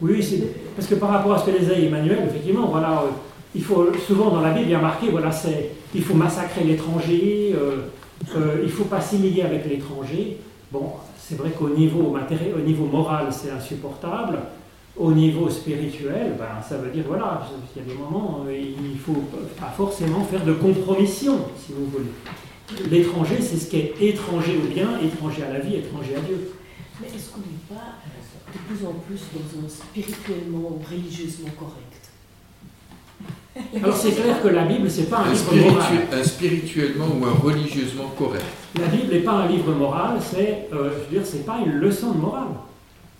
[0.00, 3.10] oui parce que par rapport à ce que disait Emmanuel, effectivement, voilà, euh,
[3.54, 7.54] il faut souvent dans la Bible, il y marqué, voilà, c'est il faut massacrer l'étranger,
[7.54, 10.38] euh, il ne faut pas s'humilier avec l'étranger.
[10.70, 14.38] Bon, c'est vrai qu'au niveau, matériel, au niveau moral, c'est insupportable.
[14.96, 18.98] Au niveau spirituel, ben, ça veut dire, voilà, il y a des moments, euh, il
[18.98, 19.24] faut
[19.58, 22.90] pas forcément faire de compromission, si vous voulez.
[22.90, 26.52] L'étranger, c'est ce qui est étranger au bien, étranger à la vie, étranger à Dieu.
[27.00, 27.96] Mais est-ce qu'on n'est pas
[28.52, 31.91] de plus en plus dans un spirituellement ou religieusement correct?
[33.76, 35.92] Alors c'est clair que la Bible, c'est pas un, livre moral.
[36.12, 38.44] Un spirituellement ou un religieusement correct.
[38.78, 41.72] La Bible n'est pas un livre moral, c'est, euh, je veux dire, c'est pas une
[41.72, 42.48] leçon de morale.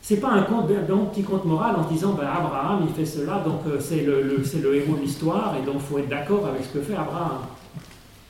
[0.00, 3.42] C'est pas un, conte, un petit conte moral en disant ben, Abraham il fait cela,
[3.44, 6.64] donc euh, c'est le, le, héros de l'histoire et donc il faut être d'accord avec
[6.64, 7.38] ce que fait Abraham.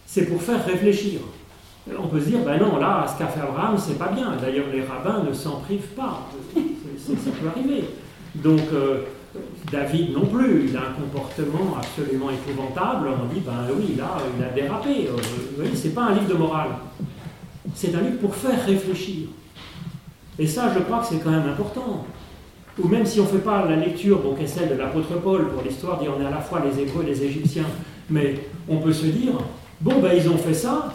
[0.05, 1.21] C'est pour faire réfléchir.
[1.99, 4.37] On peut se dire ben non, là, ce qu'a fait Abraham, c'est pas bien.
[4.41, 6.29] D'ailleurs, les rabbins ne s'en privent pas.
[6.55, 7.85] ça peut arriver.
[8.35, 9.05] Donc, euh,
[9.73, 13.09] David non plus, il a un comportement absolument épouvantable.
[13.09, 15.09] On dit ben oui, là, il a dérapé.
[15.09, 15.17] Euh,
[15.59, 16.69] oui, c'est pas un livre de morale.
[17.75, 19.29] C'est un livre pour faire réfléchir.
[20.39, 22.07] Et ça, je crois que c'est quand même important.
[22.79, 25.49] Ou même si on ne fait pas la lecture, qui est celle de l'apôtre Paul
[25.49, 27.67] pour l'histoire, dit on est à la fois les Hébreux et les Égyptiens,
[28.11, 28.35] mais
[28.69, 29.33] on peut se dire,
[29.81, 30.95] bon, ben ils ont fait ça,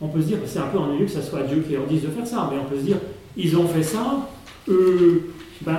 [0.00, 2.02] on peut se dire, c'est un peu ennuyeux que ce soit Dieu qui leur dise
[2.02, 2.98] de faire ça, mais on peut se dire,
[3.36, 4.28] ils ont fait ça,
[4.68, 5.30] euh,
[5.62, 5.78] ben,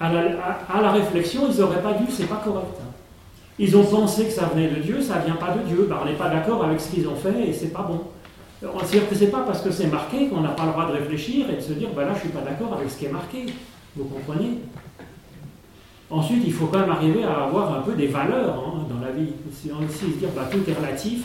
[0.00, 2.78] à, la, réflexion, ils n'auraient pas dû, c'est pas correct.
[3.58, 6.06] Ils ont pensé que ça venait de Dieu, ça vient pas de Dieu, ben, on
[6.06, 8.00] n'est pas d'accord avec ce qu'ils ont fait et c'est pas bon.
[8.60, 10.92] C'est-à-dire que ce n'est pas parce que c'est marqué qu'on n'a pas le droit de
[10.92, 13.12] réfléchir et de se dire, ben là, je suis pas d'accord avec ce qui est
[13.12, 13.46] marqué.
[13.96, 14.58] Vous comprenez?
[16.10, 19.12] Ensuite, il faut quand même arriver à avoir un peu des valeurs hein, dans la
[19.12, 19.30] vie.
[19.52, 21.24] Si on se dire, bah, tout est relatif.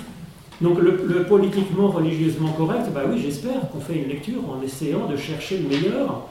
[0.61, 5.57] Donc le, politiquement, religieusement correct, oui, j'espère qu'on fait une lecture en essayant de chercher
[5.57, 6.27] le meilleur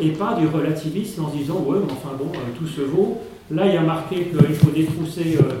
[0.00, 3.22] et pas du relativisme en disant, ouais, mais enfin bon, euh, tout se vaut.
[3.50, 5.54] Là, il y a marqué qu'il faut détrousser euh,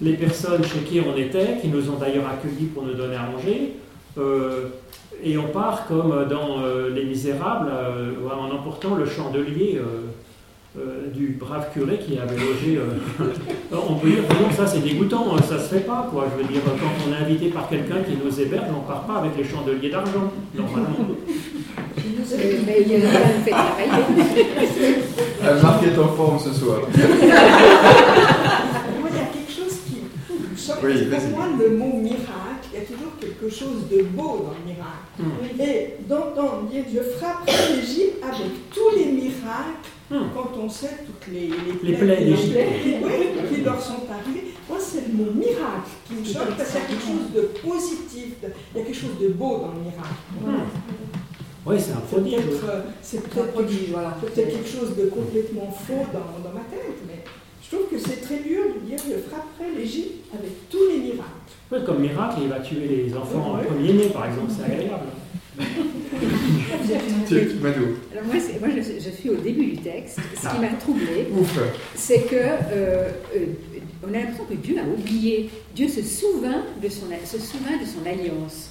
[0.00, 3.28] les personnes chez qui on était, qui nous ont d'ailleurs accueillis pour nous donner à
[3.30, 3.74] manger.
[4.18, 4.68] Euh,
[5.22, 6.58] et on part comme dans
[6.94, 7.70] Les Misérables,
[8.30, 9.80] en emportant le chandelier
[11.14, 12.78] du brave curé qui avait logé.
[13.72, 16.26] on peut dire, non, ça c'est dégoûtant, ça se fait pas, quoi.
[16.30, 19.20] Je veux dire, quand on est invité par quelqu'un qui nous héberge, on part pas
[19.20, 21.16] avec les chandeliers d'argent, normalement.
[22.66, 23.00] Mais il y a
[23.44, 23.52] fait
[25.62, 26.80] Marc est en forme ce soir.
[29.00, 29.96] Moi, il y a quelque chose qui.
[30.82, 34.54] Oui, pour moi, le mot miracle, il y a toujours quelque chose de beau dans
[34.58, 35.06] le miracle.
[35.18, 35.60] Hmm.
[35.60, 40.28] Et d'entendre dire je frapperai l'Égypte avec tous les miracles Hmm.
[40.36, 41.50] quand on sait toutes les,
[41.82, 42.56] Les plaies d'Égypte.
[42.80, 43.10] qui, oui,
[43.52, 44.54] qui leur sont arrivées.
[44.68, 47.40] Moi, c'est le mot miracle qui me choque parce qu'il y a quelque chose de
[47.68, 50.14] positif, de- il y a quelque chose de beau dans le miracle.
[50.44, 50.68] Hmm.
[51.66, 52.34] Oui, c'est un prodige.
[52.68, 54.16] euh, c'est peut-être prodige, voilà.
[54.20, 57.24] peut-être quelque chose de complètement faux dans, dans ma tête, mais
[57.62, 61.22] je trouve que c'est très dur de dire je frapperai l'Égypte avec tous les miracles.
[61.72, 63.64] Oui, comme miracle, il va tuer les enfants Ouais.
[63.64, 65.06] premier-nés, par exemple, c'est agréable.
[68.12, 70.18] Alors moi, moi je, je suis au début du texte.
[70.40, 70.54] Ce Ah.
[70.54, 71.58] qui m'a troublée, Ouf.
[71.94, 73.46] c'est que euh, euh,
[74.06, 75.50] on a l'impression que Dieu a oublié.
[75.74, 78.70] Dieu se souvient de son, se souvient de son alliance.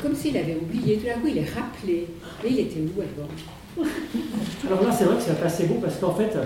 [0.00, 0.96] Comme s'il avait oublié.
[0.96, 2.06] Tout d'un coup, il est rappelé.
[2.44, 3.28] Et il était où alors?
[4.66, 6.36] Alors là, c'est vrai que c'est assez beau parce qu'en fait,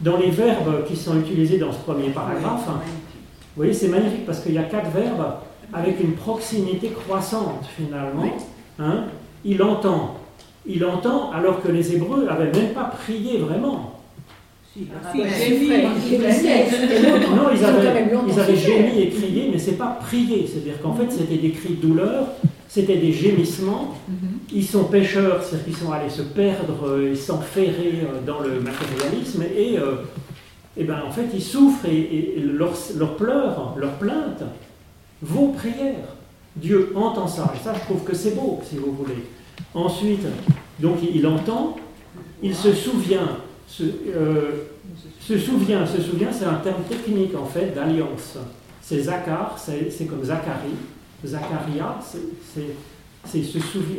[0.00, 4.40] dans les verbes qui sont utilisés dans ce premier paragraphe, vous voyez, c'est magnifique parce
[4.40, 5.34] qu'il y a quatre verbes
[5.72, 8.22] avec une proximité croissante finalement.
[8.22, 8.32] Ouais.
[8.78, 9.04] Hein.
[9.44, 10.16] Il entend.
[10.66, 13.94] Il entend alors que les Hébreux n'avaient même pas prié vraiment.
[14.76, 15.82] Ah, Si, vrai.
[17.34, 20.46] Non, ils avaient, ils avaient gémi et crié, mais c'est pas prié.
[20.46, 22.28] C'est-à-dire qu'en fait, c'était des cris de douleur,
[22.72, 23.96] c'était des gémissements.
[24.52, 28.60] Ils sont pêcheurs, c'est-à-dire qu'ils sont allés se perdre euh, et s'enferrer euh, dans le
[28.60, 29.96] matérialisme, et, euh,
[30.76, 34.44] et ben, en fait, ils souffrent et, et- et leurs leurs pleurs, leurs plaintes
[35.20, 36.14] vos prières.
[36.54, 39.22] Dieu entend ça, et ça, je trouve que c'est beau, si vous voulez.
[39.74, 40.24] Ensuite,
[40.78, 41.76] donc, il entend,
[42.42, 43.82] il se souvient, se,
[44.14, 44.50] euh,
[45.20, 48.36] se souvient, se souvient, c'est un terme technique en fait d'alliance.
[48.80, 50.78] C'est Zachar, c'est c'est comme Zacharie,
[51.24, 52.60] Zacharia, c'est-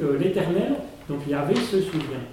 [0.03, 0.75] euh, l'éternel,
[1.09, 2.25] donc Yahvé se souvient.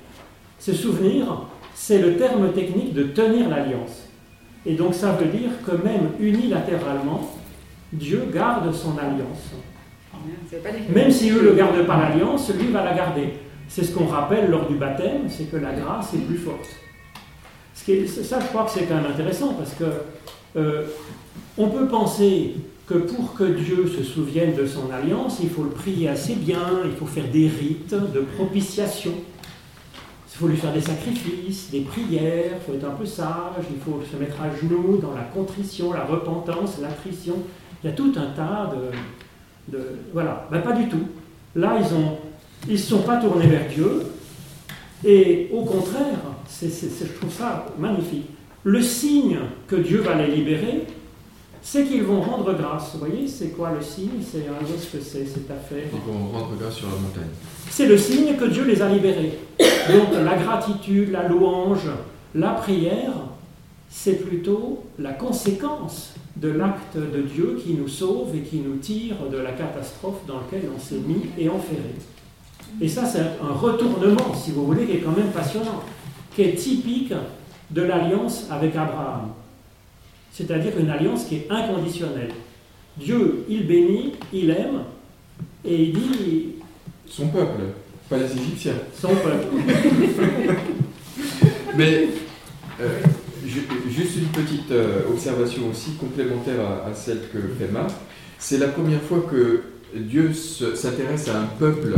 [0.59, 1.43] Se souvenir,
[1.75, 4.05] c'est le terme technique de tenir l'alliance.
[4.67, 7.31] Et donc ça veut dire que même unilatéralement,
[7.93, 9.53] Dieu garde son alliance.
[10.95, 13.35] Même si eux ne gardent pas l'alliance, lui va la garder.
[13.69, 16.67] C'est ce qu'on rappelle lors du baptême, c'est que la grâce est plus forte.
[17.75, 19.85] Ça, je crois que c'est quand même intéressant parce que
[20.57, 20.83] euh,
[21.57, 22.55] on peut penser
[22.89, 26.81] que pour que Dieu se souvienne de son alliance, il faut le prier assez bien,
[26.85, 29.13] il faut faire des rites de propitiation.
[30.35, 33.79] Il faut lui faire des sacrifices, des prières, il faut être un peu sage, il
[33.81, 37.35] faut se mettre à genoux dans la contrition, la repentance, l'attrition.
[37.83, 38.73] Il y a tout un tas
[39.71, 39.79] de,
[40.15, 41.09] voilà, ben, pas du tout.
[41.57, 42.17] Là, ils ont,
[42.69, 44.03] ils sont pas tournés vers Dieu,
[45.05, 48.27] et au contraire, c'est- je trouve ça magnifique.
[48.65, 50.85] Le signe que Dieu va les libérer,
[51.63, 52.93] c'est qu'ils vont rendre grâce.
[52.95, 54.23] Vous voyez, c'est quoi le signe?
[54.23, 55.85] C'est un ce que c'est cette affaire.
[55.93, 57.31] Ils vont rendre grâce sur la montagne.
[57.71, 59.39] C'est le signe que Dieu les a libérés.
[59.59, 61.89] Donc la gratitude, la louange,
[62.35, 63.13] la prière,
[63.91, 69.17] c'est plutôt la conséquence de l'acte de Dieu qui nous sauve et qui nous tire
[69.31, 71.95] de la catastrophe dans laquelle on s'est mis et enferré.
[72.81, 75.83] Et ça, c'est un retournement, si vous voulez, qui est quand même passionnant,
[76.35, 77.13] qui est typique
[77.71, 79.31] de l'alliance avec Abraham.
[80.33, 82.31] C'est-à-dire une alliance qui est inconditionnelle.
[82.97, 84.83] Dieu, il bénit, il aime,
[85.65, 86.47] et il dit
[87.07, 87.63] Son peuple,
[88.09, 88.75] pas les Égyptiens.
[88.95, 89.47] son peuple.
[91.77, 92.09] Mais
[92.81, 93.01] euh,
[93.47, 97.91] ju- juste une petite euh, observation aussi complémentaire à, à celle que fait Marc.
[98.39, 99.63] C'est la première fois que
[99.95, 101.89] Dieu se- s'intéresse à un peuple.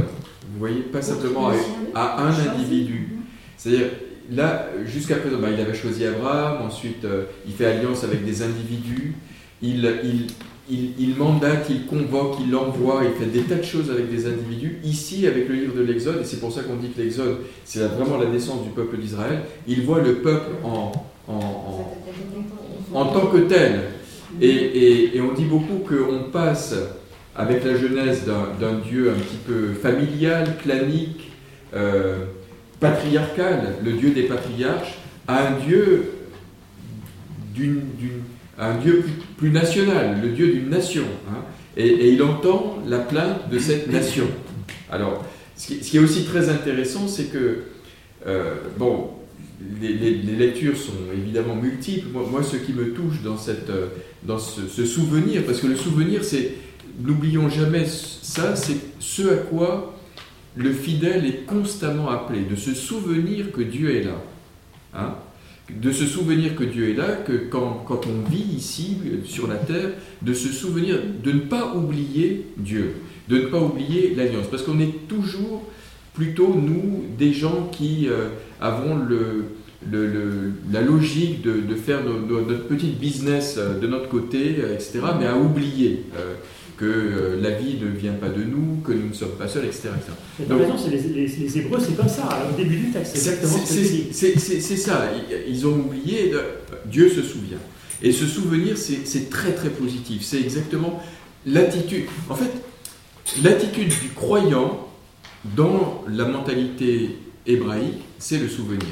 [0.52, 1.50] Vous voyez, pas simplement
[1.94, 3.16] à, à un individu.
[3.56, 3.86] C'est-à-dire,
[4.30, 8.42] là, jusqu'à présent, bah, il avait choisi Abraham, ensuite euh, il fait alliance avec des
[8.42, 9.14] individus,
[9.62, 14.78] il, mandate, il convoque, il envoie, il fait des tas de choses avec des individus.
[14.84, 17.80] Ici, avec le livre de l'Exode, et c'est pour ça qu'on dit que l'Exode, c'est
[17.80, 20.92] vraiment la naissance du peuple d'Israël, il voit le peuple en,
[22.92, 23.80] tant que tel.
[24.40, 26.74] Et, on dit beaucoup qu'on passe
[27.36, 31.30] avec la genèse d'un d'un Dieu un petit peu familial, clanique,
[31.74, 32.24] euh,
[32.80, 34.94] patriarcal, le Dieu des patriarches,
[35.28, 36.10] à un Dieu
[38.58, 41.04] un Dieu plus, plus national, le Dieu d'une nation.
[41.28, 41.42] hein.
[41.76, 44.26] et, il entend la plainte de cette nation.
[44.90, 45.24] Alors,
[45.56, 47.64] ce qui, est aussi très intéressant, c'est que,
[48.26, 49.10] euh, bon,
[49.80, 52.08] les, les- lectures sont évidemment multiples.
[52.12, 53.70] Moi, ce qui me touche dans, cette,
[54.22, 56.52] dans ce souvenir, parce que le souvenir, c'est,
[57.02, 59.99] n'oublions jamais ça, c'est ce à quoi
[60.56, 64.22] le fidèle est constamment appelé, de se souvenir que Dieu est là.
[64.94, 65.14] Hein
[65.78, 69.56] de se souvenir que Dieu est là, que quand, quand on vit ici, sur la
[69.56, 69.90] terre,
[70.22, 72.96] de se souvenir, de ne pas oublier Dieu,
[73.28, 74.46] de ne pas oublier l'alliance.
[74.50, 75.62] Parce qu'on est toujours
[76.14, 78.28] plutôt, nous, des gens qui euh,
[78.60, 79.46] avons le,
[80.72, 85.26] la logique de, de faire notre petite business euh, de notre côté, euh, etc., mais
[85.26, 86.04] à oublier
[86.80, 89.66] que euh, la vie ne vient pas de nous, que nous ne sommes pas seuls,
[89.66, 89.90] etc.
[89.94, 90.12] etc.
[90.38, 92.24] Mais t'as raison, c'est les, les- les Hébreux, c'est comme ça.
[92.24, 93.58] Alors, au début du texte, c'est exactement.
[94.12, 96.40] C'est ça, ils- ils ont oublié, de-
[96.90, 97.58] Dieu se souvient.
[98.02, 100.22] Et ce souvenir, c'est c'est très très positif.
[100.22, 101.02] C'est exactement
[101.46, 102.06] l'attitude.
[102.30, 102.50] En fait,
[103.44, 104.88] l'attitude du croyant
[105.56, 108.88] dans la mentalité hébraïque, c'est le souvenir.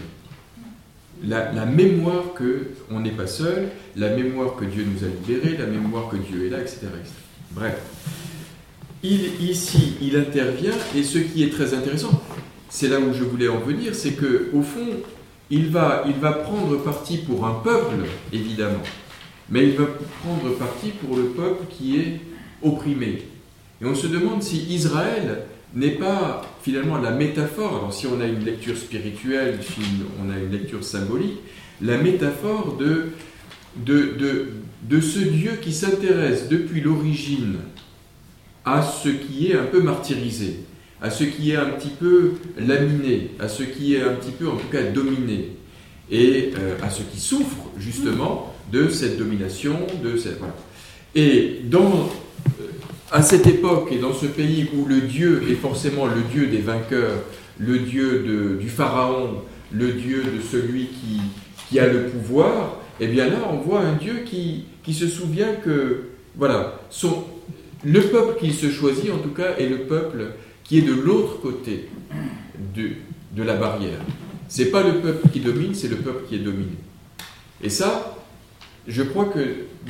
[1.27, 5.57] La, la mémoire que on n'est pas seul, la mémoire que Dieu nous a libérés,
[5.57, 6.77] la mémoire que Dieu est là, etc.
[6.83, 7.15] etc.
[7.53, 7.77] Bref.
[9.03, 12.23] Il, ici, il intervient, et ce qui est très intéressant,
[12.69, 14.87] c'est là où je voulais en venir, c'est que au fond,
[15.51, 18.83] il va, il va prendre parti pour un peuple, évidemment,
[19.51, 19.87] mais il va
[20.23, 22.21] prendre parti pour le peuple qui est
[22.63, 23.23] opprimé.
[23.81, 28.27] Et on se demande si Israël n'est pas finalement la métaphore, alors si on a
[28.27, 29.81] une lecture spirituelle, si
[30.21, 31.39] on a une lecture symbolique,
[31.81, 33.11] la métaphore de,
[33.77, 34.49] de, de,
[34.83, 37.57] de ce Dieu qui s'intéresse depuis l'origine
[38.65, 40.61] à ce qui est un peu martyrisé,
[41.01, 44.49] à ce qui est un petit peu laminé, à ce qui est un petit peu
[44.49, 45.51] en tout cas dominé,
[46.11, 50.41] et euh, à ceux qui souffrent justement de cette domination, de cette.
[51.15, 52.09] Et dans
[52.61, 52.65] euh,
[53.11, 56.59] à cette époque et dans ce pays où le Dieu est forcément le Dieu des
[56.59, 57.23] vainqueurs,
[57.59, 61.21] le Dieu de- du pharaon, le Dieu de celui qui,
[61.69, 65.55] qui a le pouvoir, eh bien là on voit un Dieu qui, qui se souvient
[65.65, 66.05] que
[66.37, 67.25] voilà, son,
[67.85, 70.27] le peuple qu'il se choisit en tout cas est le peuple
[70.65, 71.89] qui est de l'autre côté
[72.75, 72.91] de,
[73.33, 73.99] de la barrière.
[74.49, 76.73] C'est pas le peuple qui domine, c'est le peuple qui est dominé.
[77.63, 78.17] Et ça,
[78.87, 79.41] je crois que,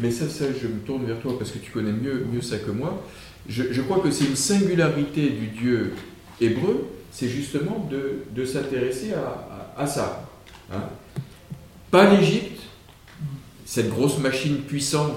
[0.01, 2.59] mais ça, ça, je me tourne vers toi parce que tu connais mieux, mieux ça
[2.59, 3.05] que moi.
[3.49, 5.93] Je, crois que c'est une singularité du Dieu
[6.41, 10.29] hébreu, c'est justement de, de s'intéresser à, à- à ça.
[10.73, 10.83] hein.
[11.91, 12.61] Pas l'Égypte,
[13.71, 15.13] cette grosse machine puissante,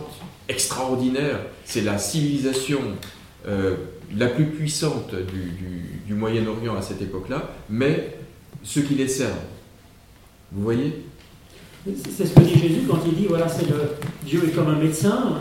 [0.49, 2.79] extraordinaire, c'est la civilisation
[3.47, 3.75] euh,
[4.13, 8.17] la plus puissante du, du- du Moyen-Orient à cette époque-là, mais
[8.61, 9.31] ceux qui les servent.
[10.51, 11.05] Vous voyez?
[12.09, 13.93] C'est ce que dit Jésus quand il dit voilà, c'est le
[14.25, 15.37] Dieu est comme un médecin,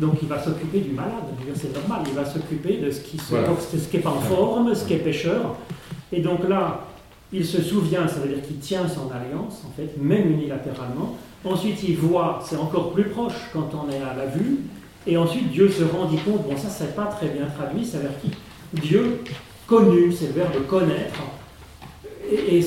[0.00, 1.12] donc il va s'occuper du malade.
[1.54, 3.48] C'est normal, il va s'occuper de ce qui Voilà.
[3.70, 5.56] ce qui est pas en forme, ce qui est pécheur.
[6.12, 6.88] Et donc là,
[7.30, 11.18] il se souvient, ça veut dire qu'il tient son alliance, en fait, même unilatéralement.
[11.44, 14.60] Ensuite, il voit, c'est encore plus proche quand on est à la vue.
[15.06, 18.08] Et ensuite, Dieu se rendit compte, bon, ça, c'est pas très bien traduit, ça veut
[18.08, 19.20] dire qui Dieu
[19.66, 21.20] connu, c'est le verbe connaître.
[22.30, 22.60] Et,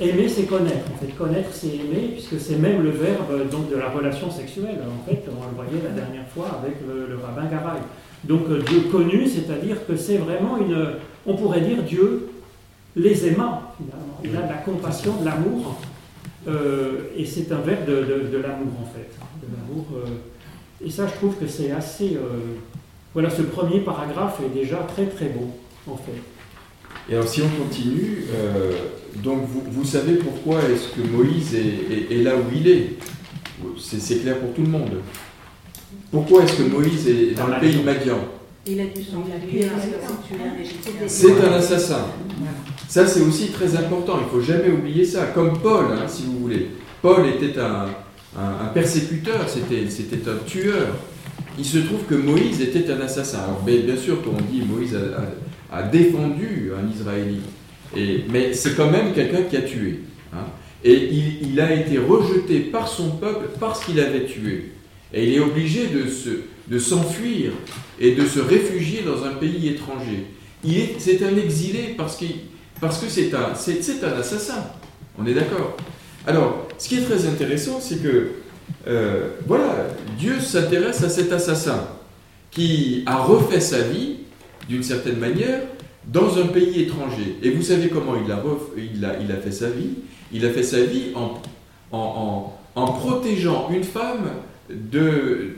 [0.00, 0.90] aimer, c'est connaître.
[0.94, 4.78] En fait, connaître, c'est aimer, puisque c'est même le verbe donc, de la relation sexuelle.
[4.86, 7.80] En fait, on le voyait la dernière fois avec le, le rabbin Garay.
[8.24, 10.96] Donc, euh, Dieu connu, c'est-à-dire que c'est vraiment une.
[11.26, 12.28] On pourrait dire Dieu
[12.96, 14.18] les aimant, finalement.
[14.22, 15.80] Il a de la compassion, de l'amour.
[16.48, 19.10] Euh, et c'est un verbe de, de- de l'amour, en fait.
[19.42, 19.86] De l'amour.
[19.94, 22.16] euh, et ça, je trouve que c'est assez.
[22.16, 22.56] euh,
[23.12, 25.50] voilà, ce premier paragraphe est déjà très très beau,
[25.86, 26.20] en fait.
[27.10, 28.72] Et alors si on continue, euh,
[29.16, 31.58] donc vous, vous savez pourquoi est-ce que Moïse est,
[32.14, 32.90] est- est là où il est?
[33.78, 35.00] C'est c'est clair pour tout le monde.
[36.10, 37.82] Pourquoi est-ce que Moïse est dans Dans le pays.
[37.82, 38.18] Madian?
[38.66, 39.70] Il a dû s'enfuir.
[41.06, 42.06] C'est un assassin.
[42.90, 44.18] Ça, c'est aussi très important.
[44.20, 45.26] Il faut jamais oublier ça.
[45.26, 46.66] Comme Paul, hein, si vous voulez.
[47.00, 47.86] Paul était un,
[48.74, 50.88] persécuteur, c'était un tueur.
[51.56, 53.38] Il se trouve que Moïse était un assassin.
[53.44, 54.96] Alors, bien, sûr, quand on dit Moïse
[55.72, 57.44] a, défendu un Israélite,
[58.28, 60.00] mais c'est quand même quelqu'un qui a tué.
[60.32, 60.46] hein.
[60.82, 61.10] Et
[61.42, 64.72] il, a été rejeté par son peuple parce qu'il avait tué.
[65.14, 67.52] Et il est obligé de se- de s'enfuir
[68.00, 70.26] et de se réfugier dans un pays étranger.
[70.98, 72.36] C'est un exilé parce, qu'il-
[72.80, 74.64] parce que c'est un, c'est, un assassin.
[75.18, 75.76] On est d'accord
[76.26, 78.30] Alors, ce qui est très intéressant, c'est que,
[78.86, 79.88] euh, voilà,
[80.18, 81.84] Dieu s'intéresse à cet assassin
[82.50, 84.16] qui a refait sa vie,
[84.68, 85.60] d'une certaine manière,
[86.06, 87.36] dans un pays étranger.
[87.42, 88.42] Et vous savez comment il a,
[88.76, 89.90] il il a fait sa vie
[90.32, 91.34] Il a fait sa vie en,
[91.92, 94.30] en, en- en protégeant une femme
[94.70, 95.50] de,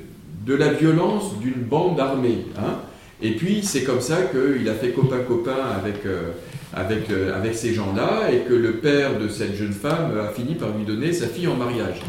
[0.47, 2.47] de la violence d'une bande armée.
[2.59, 2.77] hein.
[3.23, 6.31] Et puis c'est comme ça qu'il a fait copain-copain avec, euh,
[6.75, 10.55] avec, euh, avec ces gens-là et que le père de cette jeune femme a fini
[10.57, 12.01] par lui donner sa fille en mariage.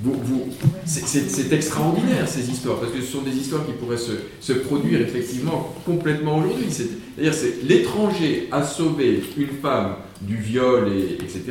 [0.00, 0.48] Vous, vous,
[0.84, 5.00] c'est- extraordinaire ces histoires, parce que ce sont des histoires qui pourraient se, se produire
[5.00, 6.66] effectivement complètement aujourd'hui.
[6.70, 11.42] C'est- C'est-à-dire c'est l'étranger a sauvé une femme du viol, et, etc.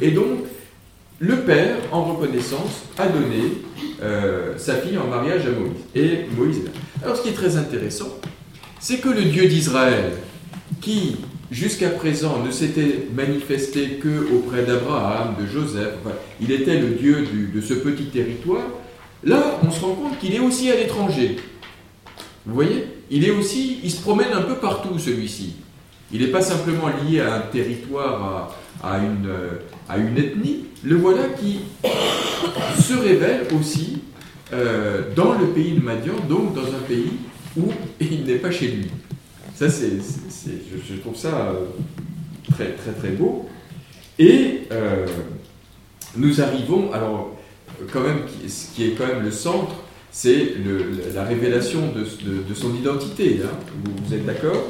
[0.00, 0.38] Et donc
[1.20, 3.42] le père, en reconnaissance, a donné
[4.00, 5.72] euh, sa fille en mariage à Moïse.
[5.96, 6.70] Et Moïse est là.
[7.02, 8.10] Alors ce qui est très intéressant,
[8.80, 10.12] c'est que le Dieu d'Israël,
[10.80, 11.16] qui
[11.50, 17.26] jusqu'à présent ne s'était manifesté que auprès d'Abraham, de Joseph, enfin, il était le Dieu
[17.54, 18.66] de ce petit territoire,
[19.24, 21.36] là on se rend compte qu'il est aussi à l'étranger.
[22.46, 22.86] Vous voyez?
[23.10, 25.54] Il est aussi, il se promène un peu partout celui-ci.
[26.12, 29.28] Il n'est pas simplement lié à un territoire, à, une,
[29.88, 30.64] à une ethnie.
[30.84, 31.60] Le voilà qui
[32.80, 34.02] se révèle aussi
[34.52, 37.12] euh, dans le pays de Madian, donc dans un pays
[37.56, 37.68] où
[38.00, 38.86] il n'est pas chez lui.
[39.54, 41.64] Ça, c'est, je, je trouve ça euh,
[42.52, 43.46] très, très, très beau.
[44.18, 45.06] Et euh,
[46.16, 47.36] nous arrivons, alors,
[47.92, 49.76] quand même, ce qui est quand même le centre,
[50.10, 50.54] c'est
[51.14, 53.40] la révélation de, de- de son identité.
[53.44, 53.48] hein.
[53.84, 54.64] Vous, vous êtes d'accord?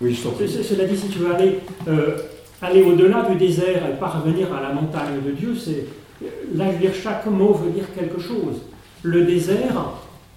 [0.00, 0.48] Oui, je t'en prie.
[0.48, 1.58] ce- cela dit, si tu veux aller,
[1.88, 2.16] euh,
[2.60, 5.86] aller au-delà du désert et parvenir à la montagne de Dieu, c'est
[6.54, 8.62] là, je veux dire, chaque mot veut dire quelque chose.
[9.02, 9.92] Le désert,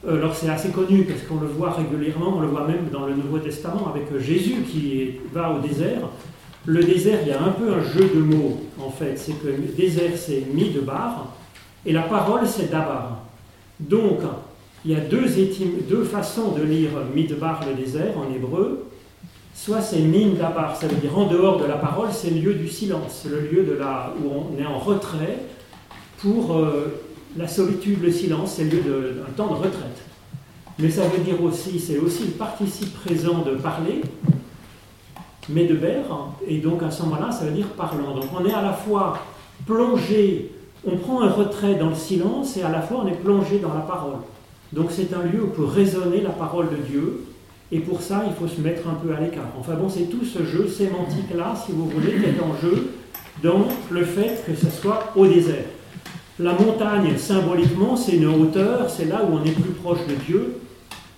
[0.08, 3.14] alors c'est assez connu parce qu'on le voit régulièrement, on le voit même dans le
[3.16, 6.10] Nouveau Testament avec euh, Jésus qui va au désert.
[6.66, 9.16] Le désert, il y a un peu un jeu de mots en fait.
[9.18, 11.34] C'est que le désert, c'est mi de bar
[11.86, 13.20] et la parole, c'est dabar.
[13.80, 14.20] Donc,
[14.84, 18.86] il y a deux, étym- deux façons de lire midbar, le désert, en hébreu.
[19.54, 22.54] Soit c'est min dabar, ça veut dire en dehors de la parole, c'est le lieu
[22.56, 25.38] du silence, le lieu de la, où on est en retrait
[26.18, 27.02] pour euh,
[27.38, 30.02] la solitude, le silence, c'est lieu d'un temps de retraite.
[30.80, 34.02] Mais ça veut dire aussi, c'est aussi le participe présent de parler,
[35.50, 36.04] mais de ber,
[36.48, 38.14] et donc à ce moment-là, ça veut dire parlant.
[38.16, 39.20] Donc on est à la fois
[39.66, 40.52] plongé,
[40.86, 43.74] on prend un retrait dans le silence, et à la fois on est plongé dans
[43.74, 44.18] la parole.
[44.74, 47.26] Donc c'est un lieu où peut résonner la parole de Dieu,
[47.72, 49.50] et pour ça, il faut se mettre un peu à l'écart.
[49.60, 52.92] Enfin bon, c'est tout ce jeu sémantique-là, si vous voulez, qui est en jeu
[53.44, 55.66] dans le fait que ce soit au désert.
[56.38, 60.58] La montagne, symboliquement, c'est une hauteur, c'est là où on est plus proche de Dieu,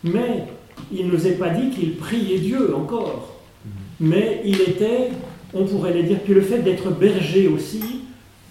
[0.03, 0.43] mais
[0.91, 3.35] il ne nous est pas dit qu'il priait Dieu encore.
[3.99, 5.09] Mais il était,
[5.55, 7.81] on pourrait le dire, puis le fait d'être berger aussi,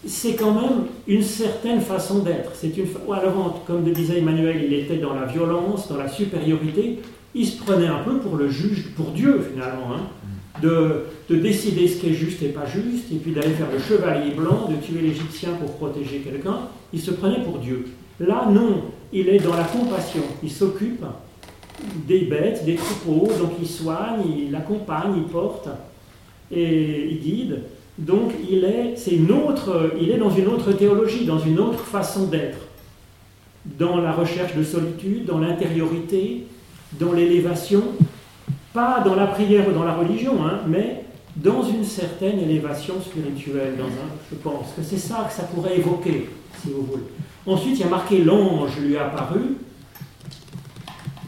[0.04, 2.50] c'est quand même une certaine façon d'être.
[2.54, 6.98] C'est une, alors, comme le disait Emmanuel, il était dans la violence, dans la supériorité.
[7.34, 10.00] Il se prenait un peu pour le juge, pour Dieu finalement, hein,
[10.62, 13.78] de, de décider ce qui est juste et pas juste, et puis d'aller faire le
[13.78, 16.60] chevalier blanc, de tuer l'Égyptien pour protéger quelqu'un.
[16.92, 17.86] Il se prenait pour Dieu.
[18.20, 18.82] Là, non,
[19.12, 20.22] il est dans la compassion.
[20.42, 21.04] Il s'occupe
[22.06, 25.68] des bêtes, des troupeaux, donc il soigne, il accompagne, il porte
[26.50, 27.62] et il guide.
[27.98, 31.80] Donc il est, c'est une autre, il est dans une autre théologie, dans une autre
[31.80, 32.58] façon d'être,
[33.78, 36.46] dans la recherche de solitude, dans l'intériorité,
[36.98, 37.82] dans l'élévation,
[38.76, 41.02] pas dans la prière ou dans la religion, hein, mais
[41.34, 45.78] dans une certaine élévation spirituelle, dans un, je pense que c'est ça que ça pourrait
[45.78, 46.28] évoquer,
[46.60, 47.02] si vous voulez.
[47.46, 49.56] Ensuite, il y a marqué l'ange lui est apparu.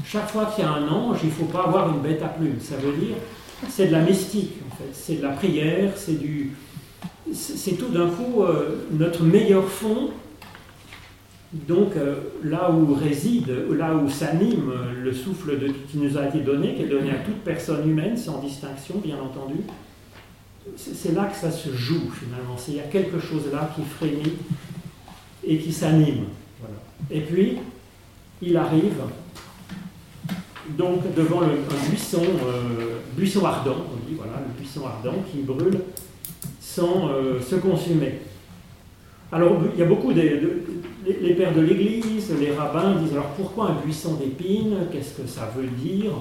[0.05, 2.29] Chaque fois qu'il y a un ange, il ne faut pas avoir une bête à
[2.29, 2.61] plumes.
[2.61, 3.17] Ça veut dire,
[3.69, 4.91] c'est de la mystique, en fait.
[4.93, 6.53] C'est de la prière, c'est du.
[7.33, 10.11] C'est tout d'un coup euh, notre meilleur fond.
[11.53, 14.71] Donc, euh, là où réside, là où s'anime
[15.03, 15.57] le souffle
[15.91, 19.17] qui nous a été donné, qui est donné à toute personne humaine, sans distinction, bien
[19.19, 19.61] entendu,
[20.77, 22.57] c'est là que ça se joue, finalement.
[22.69, 24.35] Il y a quelque chose là qui frémit
[25.43, 26.25] et qui s'anime.
[27.11, 27.57] Et puis,
[28.43, 29.01] il arrive
[30.77, 35.81] donc devant un buisson, euh, buisson ardent, on dit, voilà, le buisson ardent qui brûle
[36.61, 38.19] sans euh, se consumer.
[39.33, 40.21] Alors, il y a beaucoup de-
[41.21, 45.51] les- pères de l'Église, les rabbins disent alors pourquoi un buisson d'épines Qu'est-ce que ça
[45.57, 46.13] veut dire?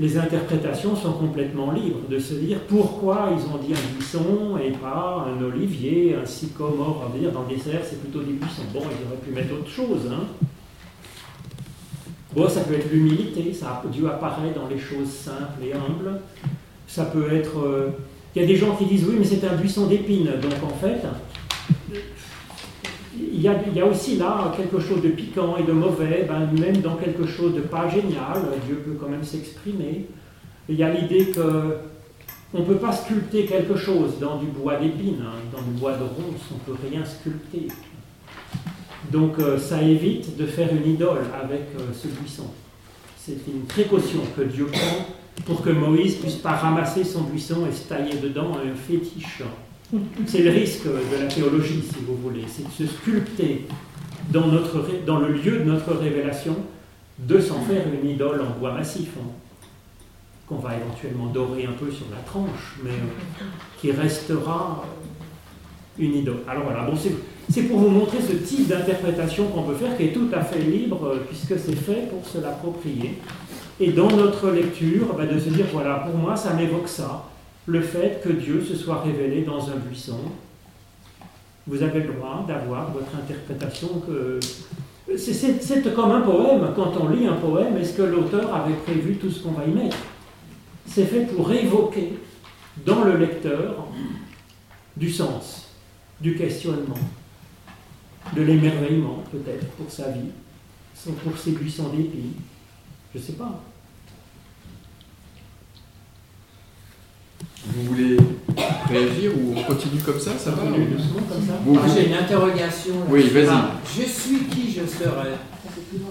[0.00, 4.70] Les interprétations sont complètement libres de se dire pourquoi ils ont dit un buisson et
[4.70, 7.02] pas un olivier, un sycomore.
[7.04, 8.62] On va dire dans le désert, c'est plutôt des buissons.
[8.72, 10.08] Bon, ils auraient pu mettre autre chose.
[10.12, 10.22] Hein.
[12.34, 16.20] Bon, ça peut être l'humilité, ça, Dieu apparaît dans les choses simples et humbles.
[16.86, 17.58] Ça peut être.
[17.58, 17.88] euh,
[18.36, 20.30] Il y a des gens qui disent oui, mais c'est un buisson d'épines.
[20.40, 21.00] Donc en fait,
[23.32, 26.96] il y, a, aussi là quelque chose de piquant et de mauvais, ben, même dans
[26.96, 30.06] quelque chose de pas génial, Dieu peut quand même s'exprimer.
[30.68, 31.76] Il y a l'idée que
[32.54, 35.92] on ne peut pas sculpter quelque chose dans du bois d'épines, hein, dans du bois
[35.92, 37.68] de ronces, on ne peut rien sculpter.
[39.12, 42.46] Donc euh, ça évite de faire une idole avec euh, ce buisson.
[43.18, 45.06] C'est une précaution que Dieu prend
[45.44, 49.42] pour que Moïse puisse pas ramasser son buisson et se tailler dedans un fétiche.
[50.26, 53.66] C'est le risque de la théologie, si vous voulez, c'est de se sculpter
[54.30, 56.56] dans, le lieu de notre révélation,
[57.18, 59.26] de s'en faire une idole en bois massif, hein,
[60.46, 63.44] qu'on va éventuellement dorer un peu sur la tranche, mais euh,
[63.80, 64.84] qui restera
[65.98, 66.40] une idole.
[66.46, 66.86] Alors voilà,
[67.50, 70.60] c'est pour vous montrer ce type d'interprétation qu'on peut faire, qui est tout à fait
[70.60, 73.14] libre, euh, puisque c'est fait pour se l'approprier.
[73.80, 77.24] Et dans notre lecture, bah, de se dire, voilà, pour moi, ça m'évoque ça,
[77.68, 80.18] le fait que Dieu se soit révélé dans un buisson.
[81.66, 84.40] Vous avez le droit d'avoir votre interprétation que
[85.16, 86.72] C'est comme un poème.
[86.74, 89.70] Quand on lit un poème, est-ce que l'auteur avait prévu tout ce qu'on va y
[89.70, 89.98] mettre?
[90.86, 92.18] C'est fait pour évoquer
[92.86, 93.86] dans le lecteur
[94.96, 95.68] du sens,
[96.22, 96.98] du questionnement,
[98.34, 100.30] de l'émerveillement peut-être pour sa vie,
[101.22, 102.32] pour ses buissons d'épines.
[103.12, 103.60] Je ne sais pas.
[107.66, 108.16] Vous voulez
[108.88, 110.72] réagir ou on continue comme ça Ça va comme
[111.46, 112.94] ça Vous- Ah, vous- J'ai une interrogation.
[113.00, 113.06] là.
[113.10, 113.46] Oui, vas-y.
[113.50, 116.08] Ah, je suis qui je serai Un peu plus loin.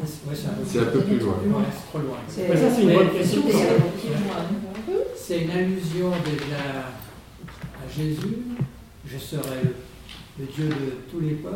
[0.00, 0.34] Ouais,
[0.66, 1.34] c'est un peu- plus loin.
[1.72, 2.16] C'est trop loin.
[2.48, 3.42] Mais ça, c'est une bonne question.
[5.16, 6.64] C'est une allusion déjà
[7.82, 8.38] à Jésus.
[9.06, 9.60] Je serai
[10.38, 11.54] le, Dieu de tous les peuples.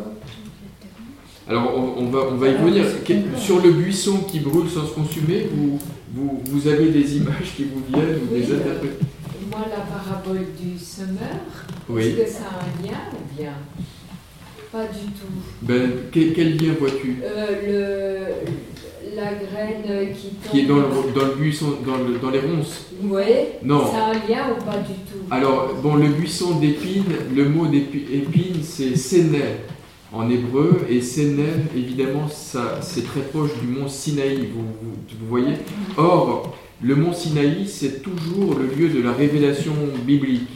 [1.48, 2.84] Alors on, on va, on va y venir.
[3.04, 5.78] Que- Sur le buisson qui brûle sans se consumer, vous,
[6.14, 9.06] vous, vous avez des images qui vous viennent ou des Oui, euh, interprétations
[9.50, 11.40] Moi, la parabole du semeur,
[11.88, 12.02] Oui.
[12.06, 13.52] est-ce que ça a un lien ou bien
[14.72, 15.32] Pas du tout?
[15.62, 17.18] Ben, quel, quel lien vois-tu?
[17.22, 18.28] Euh,
[19.16, 20.50] la graine qui tombe.
[20.52, 22.86] Qui est dans le, dans le buisson, dans, le- dans les ronces?
[23.02, 23.22] Oui.
[23.62, 23.86] Non.
[23.90, 25.24] Ça a un lien ou pas du tout?
[25.30, 27.04] Alors, bon, le buisson d'épines,
[27.34, 29.42] le mot d'épine, c'est séné
[30.12, 31.44] en hébreu, et séné,
[31.76, 35.54] évidemment, c'est très proche du mont Sinaï, vous, voyez
[35.96, 39.74] Or, le mont Sinaï, c'est toujours le lieu de la révélation
[40.06, 40.48] biblique.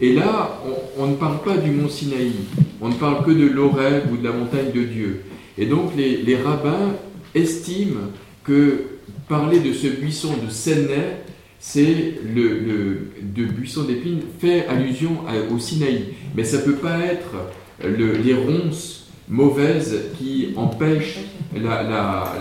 [0.00, 0.60] Et là,
[0.98, 2.32] on, ne parle pas du mont Sinaï,
[2.80, 5.22] on ne parle que de l'Oreb ou de la montagne de Dieu.
[5.58, 6.94] Et donc, les, rabbins
[7.34, 8.10] estiment
[8.44, 8.84] que
[9.28, 11.16] parler de ce buisson de Séné,
[11.58, 15.18] c'est le, de buisson d'épines fait allusion
[15.52, 16.14] au Sinaï.
[16.36, 17.34] Mais ça peut pas être
[17.82, 21.18] le- les ronces mauvaises qui empêchent
[21.54, 22.32] la, la,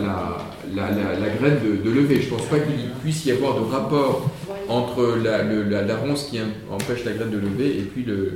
[0.75, 2.21] la, la, graine de, lever.
[2.21, 4.29] Je pense pas qu'il puisse y avoir de rapport
[4.67, 8.33] entre la, le- la, ronce qui em- empêche la graine de lever et puis le...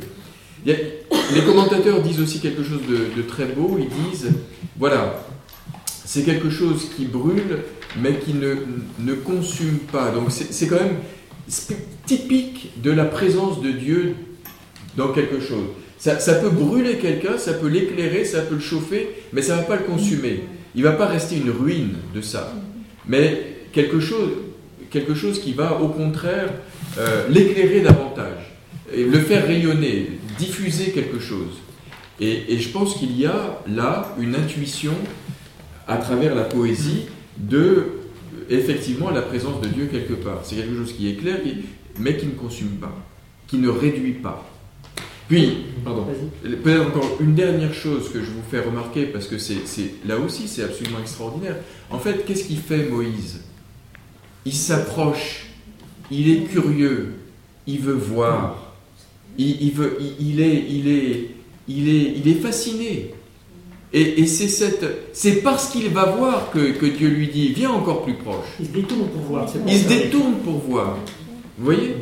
[0.66, 3.78] Les commentateurs disent aussi quelque chose de, très beau.
[3.80, 4.32] Ils disent,
[4.78, 5.24] voilà,
[6.06, 7.60] c'est quelque chose qui brûle,
[8.02, 8.56] mais qui ne,
[9.00, 10.10] ne consume pas.
[10.12, 10.98] Donc c'est quand même
[12.08, 14.16] typique de la présence de Dieu
[14.98, 15.68] dans quelque chose.
[16.06, 19.66] Ça, peut brûler quelqu'un, ça peut l'éclairer, ça peut le chauffer, mais ça ne va
[19.66, 20.43] pas le consumer.
[20.76, 22.53] Il ne va pas rester une ruine de ça.
[23.08, 24.30] Mais quelque chose,
[24.91, 26.53] quelque chose qui va au contraire
[26.99, 28.53] euh, l'éclairer davantage,
[28.93, 31.56] et le faire rayonner, diffuser quelque chose.
[32.20, 34.93] Et, je pense qu'il y a là une intuition
[35.88, 37.88] à travers la poésie de
[38.51, 40.41] effectivement la présence de Dieu quelque part.
[40.43, 41.39] C'est quelque chose qui éclaire,
[41.97, 42.95] mais qui ne consume pas,
[43.47, 44.47] qui ne réduit pas.
[45.28, 46.05] Puis, pardon,
[46.63, 49.55] peut-être encore une dernière chose que je vous fais remarquer, parce que c'est
[50.07, 51.55] là aussi c'est absolument extraordinaire.
[51.89, 53.41] En fait, qu'est-ce qu'il fait Moïse?
[54.45, 55.47] Il s'approche,
[56.11, 57.13] il est curieux,
[57.65, 58.76] il veut voir,
[59.39, 61.32] il, il veut, il, il est, il est,
[61.67, 63.15] il est, il est fasciné.
[63.93, 67.71] Et, et c'est cette, c'est parce qu'il va voir que, que Dieu lui dit, viens
[67.71, 68.45] encore plus proche.
[68.59, 69.47] Il se détourne pour voir.
[69.67, 70.99] Il se détourne pour voir.
[71.57, 71.95] Vous voyez?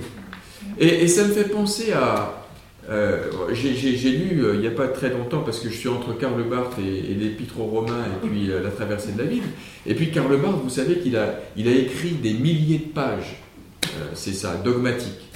[0.77, 2.41] Et, et ça me fait penser à.
[2.89, 3.23] Euh,
[3.53, 6.41] j'ai- lu euh, il n'y a pas très longtemps, parce que je suis entre Karl
[6.43, 9.47] Barth et, et l'Épître aux Romains et puis euh, la traversée de la Bible.
[9.85, 13.37] Et puis Karl Barth, vous savez qu'il a, il a écrit des milliers de pages,
[14.13, 15.29] c'est ça, dogmatiques.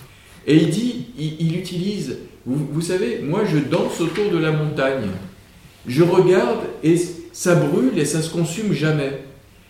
[0.46, 4.52] Et il dit, il, il utilise, vous, vous savez, moi je danse autour de la
[4.52, 5.10] montagne.
[5.88, 6.96] Je regarde et
[7.32, 9.24] ça brûle et ça se consume jamais.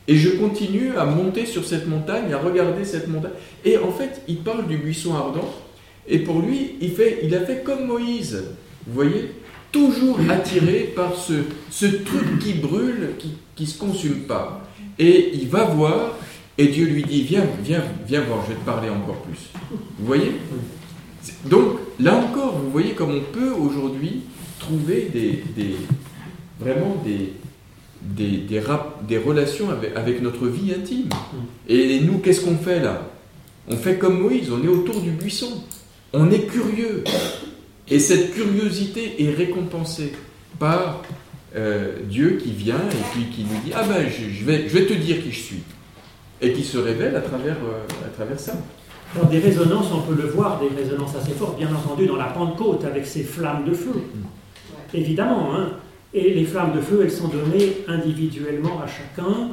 [0.07, 3.33] Et je continue à monter sur cette montagne, à regarder cette montagne.
[3.65, 5.53] Et en fait, il parle du buisson ardent.
[6.07, 8.43] Et pour lui, il, a fait comme Moïse.
[8.85, 9.31] Vous voyez
[9.71, 14.65] Toujours attiré par ce, truc qui brûle, qui ne se consume pas.
[14.97, 16.15] Et il va voir,
[16.57, 19.49] et Dieu lui dit Viens, viens, viens voir, je vais te parler encore plus.
[19.99, 20.31] Vous voyez?
[21.45, 24.21] Donc, là encore, vous voyez comme on peut aujourd'hui
[24.59, 25.11] trouver
[26.59, 27.33] vraiment des,
[29.19, 31.09] relations avec notre vie intime.
[31.67, 33.11] Et nous, qu'est-ce qu'on fait là?
[33.67, 35.63] On fait comme Moïse, on est autour du buisson.
[36.13, 37.03] On est curieux.
[37.89, 40.13] Et cette curiosité est récompensée
[40.59, 41.01] par
[41.55, 44.77] euh, Dieu qui vient et puis qui nous dit Ah ben, je, je vais, je
[44.77, 45.63] vais te dire qui je suis.
[46.41, 48.53] Et qui se révèle à travers, euh, à travers ça.
[49.15, 52.25] Alors des résonances, on peut le voir, des résonances assez fortes, bien entendu, dans la
[52.25, 53.93] Pentecôte, avec ces flammes de feu.
[54.93, 55.71] Évidemment, hein.
[56.13, 59.49] Et les flammes de feu, elles sont données individuellement à chacun.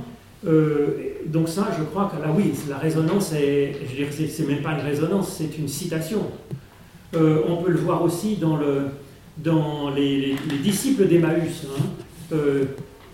[0.46, 4.72] Euh, donc ça, je crois que là, oui, la résonance, est, je c'est, même pas
[4.72, 6.22] une résonance, c'est une citation.
[7.16, 8.86] Euh, on peut le voir aussi dans, le,
[9.38, 11.66] dans les, les- les disciples d'Emmaüs.
[11.66, 11.82] hein.
[12.32, 12.64] Euh,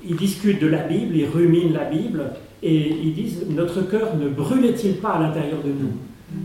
[0.08, 2.24] ils discutent de la Bible, ils ruminent la Bible,
[2.62, 5.92] et ils disent, notre cœur ne brûlait-il pas à l'intérieur de nous?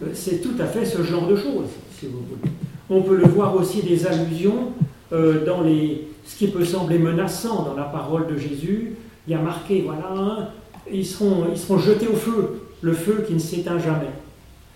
[0.03, 2.51] Euh, C'est tout à fait ce genre de choses, si vous voulez.
[2.89, 4.71] On peut le voir aussi des allusions
[5.11, 8.91] dans les, ce qui peut sembler menaçant dans la parole de Jésus,
[9.27, 10.47] il y a marqué, voilà, hein,
[10.91, 14.11] ils, seront, ils seront jetés au feu, le feu qui ne s'éteint jamais.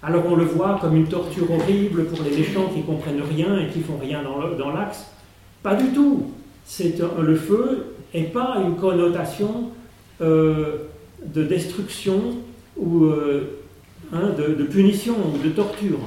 [0.02, 3.68] Alors on le voit comme une torture horrible pour les méchants qui comprennent rien et
[3.68, 4.22] qui font rien
[4.58, 5.06] dans l'axe.
[5.62, 6.32] Pas du tout.
[6.66, 9.72] C'est le feu n'est pas une connotation
[10.22, 10.88] euh,
[11.26, 12.38] de destruction
[12.78, 13.60] ou euh,
[14.14, 16.00] hein, de, punition ou de torture.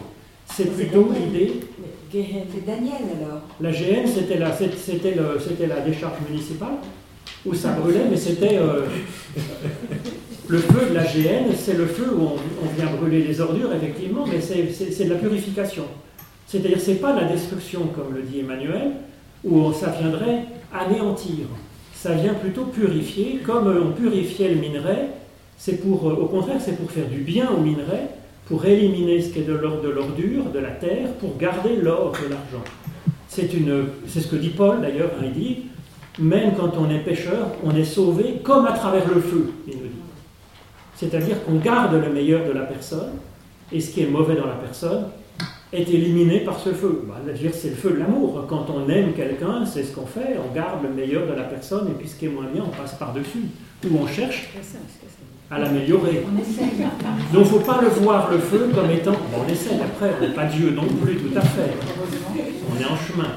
[0.47, 1.61] C'est plutôt l'idée.
[2.13, 3.41] C'est Daniel alors.
[3.61, 6.75] La GN, c'était la, c'était, la décharge municipale
[7.45, 8.87] où ça brûlait, mais c'était euh,
[10.49, 14.25] le feu de la GN, c'est le feu où on, vient brûler les ordures, effectivement,
[14.27, 15.85] mais c'est, de la purification.
[16.47, 18.93] C'est-à-dire, c'est pas la destruction, comme le dit Emmanuel,
[19.45, 21.47] où ça viendrait anéantir.
[21.95, 25.09] Ça vient plutôt purifier, comme on purifiait le minerai,
[25.57, 28.09] c'est pour, euh, au contraire, c'est pour faire du bien au minerai,
[28.47, 32.13] pour éliminer ce qui est de l'ordre de l'ordure, de la terre, pour garder l'or
[32.19, 32.65] et l'argent.
[33.29, 35.57] C'est ce que dit Paul d'ailleurs, hein, il dit,
[36.19, 39.85] même quand on est pécheur, on est sauvé comme à travers le feu, il nous
[39.85, 40.03] dit.
[40.97, 43.13] C'est-à-dire qu'on garde le meilleur de la personne,
[43.73, 45.07] et ce qui est mauvais dans la personne,
[45.73, 47.05] est éliminé par ce feu.
[47.09, 47.15] Bah,
[47.53, 48.45] c'est le feu de l'amour.
[48.49, 51.89] Quand on aime quelqu'un, c'est ce qu'on fait, on garde le meilleur de la personne
[51.89, 53.45] et puis ce qui est moins bien, on passe par-dessus.
[53.91, 54.51] Ou on cherche
[55.51, 56.25] à l'améliorer.
[57.33, 59.13] Donc il ne faut pas le voir, le feu, comme étant...
[59.13, 61.73] Bon, on essaie après, on n'est pas Dieu non plus tout à fait.
[62.71, 63.29] On est en chemin.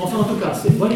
[0.00, 0.94] Enfin, en tout cas, c'est voilà,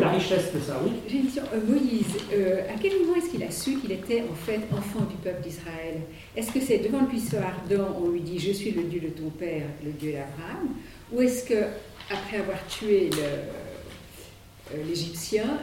[0.00, 0.92] la richesse de ça, oui.
[1.08, 1.42] J'ai une question.
[1.54, 5.04] Euh, Moïse, euh, à quel moment est-ce qu'il a su qu'il était en fait enfant
[5.04, 6.00] du peuple d'Israël?
[6.36, 9.08] Est-ce que c'est devant le puissant ardent, on lui dit Je suis le Dieu de
[9.08, 10.68] ton père, le Dieu d'Abraham
[11.12, 11.64] Ou est-ce que
[12.10, 15.58] après avoir tué euh, l'Égyptien,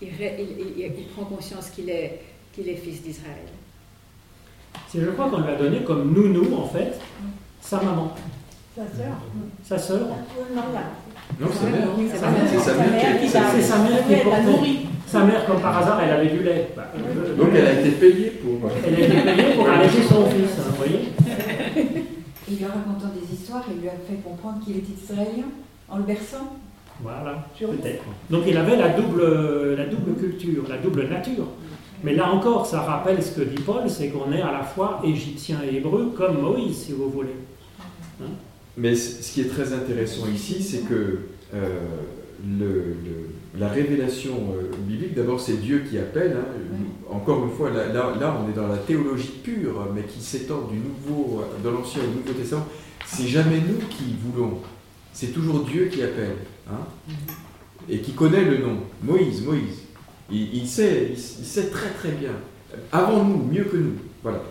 [0.00, 0.08] il,
[0.78, 2.20] il, prend conscience qu'il est,
[2.52, 3.46] qu'il est fils d'Israël?
[4.88, 6.98] C'est, je crois qu'on lui a donné comme nounou, en fait,
[7.60, 8.14] sa maman.
[8.74, 9.16] Sa sœur?
[9.64, 10.00] Sa sœur.
[10.00, 10.80] Non, non,
[11.52, 11.88] sa mère.
[12.50, 14.94] C'est sa mère qui C'est sa mère qui portait.
[15.06, 16.70] Sa mère, comme par hasard, elle avait du lait.
[16.76, 16.90] Bah,
[17.38, 18.68] Donc elle a été payée pour.
[18.86, 21.12] Elle a été payée pour allaiter son fils, hein, vous voyez
[22.48, 25.44] Il lui a racontant des histoires, il lui a fait comprendre qu'il était israélien
[25.88, 26.56] en le berçant.
[27.00, 28.04] Voilà, peut-être.
[28.30, 31.46] Donc il avait la double, la double culture, la double nature.
[32.02, 35.00] Mais là encore, ça rappelle ce que dit Paul, c'est qu'on est à la fois
[35.04, 37.34] égyptien et hébreu, comme Moïse, si vous voulez.
[38.20, 38.26] Hein?
[38.76, 41.18] Mais ce qui est très intéressant ici, c'est que
[41.54, 41.78] euh,
[42.58, 42.96] le,
[43.58, 46.74] la révélation euh, biblique, d'abord c'est Dieu qui appelle, hein.
[47.08, 50.78] encore une fois, là, là, on est dans la théologie pure, mais qui s'étend du
[50.78, 52.66] nouveau, dans l'Ancien le Nouveau Testament,
[53.06, 54.58] c'est jamais nous qui voulons,
[55.12, 56.36] c'est toujours Dieu qui appelle,
[56.68, 56.80] hein,
[57.88, 59.82] et qui connaît le nom, Moïse, Moïse,
[60.32, 62.32] il, sait, il, sait très très bien,
[62.90, 64.42] avant nous, mieux que nous, voilà.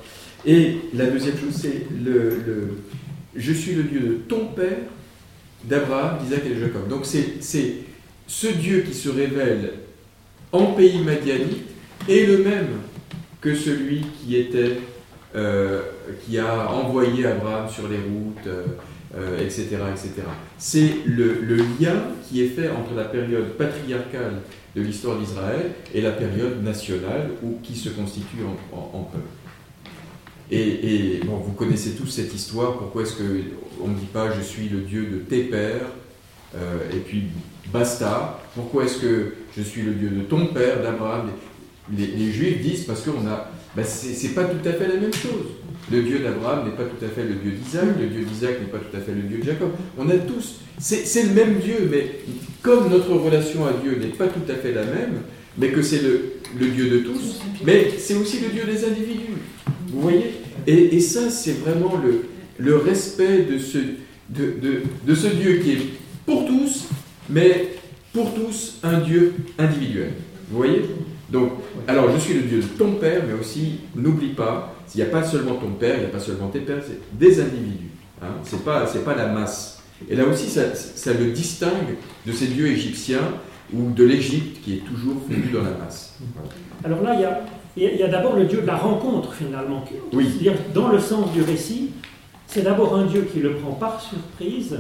[0.46, 2.78] Et la deuxième chose, c'est le
[3.36, 4.78] je suis le Dieu de ton père,
[5.64, 6.88] d'Abraham, d'Isaac et de Jacob.
[6.88, 7.42] Donc c'est
[8.28, 9.74] ce Dieu qui se révèle
[10.52, 11.68] en pays madianite
[12.08, 12.68] est le même
[13.42, 14.78] que celui qui était
[15.36, 15.82] euh,
[16.26, 18.48] qui a envoyé Abraham sur les routes,
[19.40, 20.12] etc., euh, euh, etc.
[20.60, 21.96] C'est le, lien
[22.28, 24.42] qui est fait entre la période patriarcale
[24.76, 29.43] de l'histoire d'Israël et la période nationale où, qui se constitue en peuple.
[30.52, 32.78] Et, bon, vous connaissez tous cette histoire.
[32.78, 35.88] Pourquoi est-ce qu'on ne dit pas je suis le Dieu de tes pères
[36.56, 37.24] euh, et puis
[37.72, 41.30] basta Pourquoi est-ce que je suis le Dieu de ton père, d'Abraham?
[41.98, 43.52] Les, Juifs disent parce qu'on a.
[43.76, 45.48] Ben c'est pas tout à fait la même chose.
[45.92, 48.68] Le Dieu d'Abraham n'est pas tout à fait le Dieu d'Isaac, le Dieu d'Isaac n'est
[48.68, 49.72] pas tout à fait le Dieu de Jacob.
[49.98, 50.60] On a tous.
[50.78, 52.20] C'est le même Dieu, mais
[52.62, 55.24] comme notre relation à Dieu n'est pas tout à fait la même,
[55.58, 59.34] mais que c'est le, le Dieu de tous, mais c'est aussi le Dieu des individus.
[59.94, 60.34] Vous voyez
[60.66, 61.94] et, ça, c'est vraiment
[62.58, 63.78] le, respect de ce,
[64.30, 65.82] Dieu qui est
[66.26, 66.88] pour tous,
[67.30, 67.76] mais
[68.14, 70.12] pour tous un Dieu individuel.
[70.50, 70.86] Vous voyez?
[71.30, 71.52] Donc,
[71.88, 75.12] alors je suis le Dieu de ton Père, mais aussi, n'oublie pas, s'il n'y a
[75.12, 77.90] pas seulement ton Père, il n'y a pas seulement tes pères, c'est des individus.
[78.22, 79.82] Hein Ce n'est pas, la masse.
[80.10, 83.34] Et là aussi, ça, le distingue de ces dieux égyptiens
[83.74, 86.18] ou de l'Égypte qui est toujours venu dans la masse.
[86.84, 87.42] Alors là, il y a
[87.76, 89.84] il y a d'abord le Dieu de la rencontre, finalement.
[90.14, 90.28] Oui.
[90.30, 91.92] C'est-à-dire, dans le sens du récit,
[92.48, 94.80] c'est d'abord un Dieu qui le prend par surprise,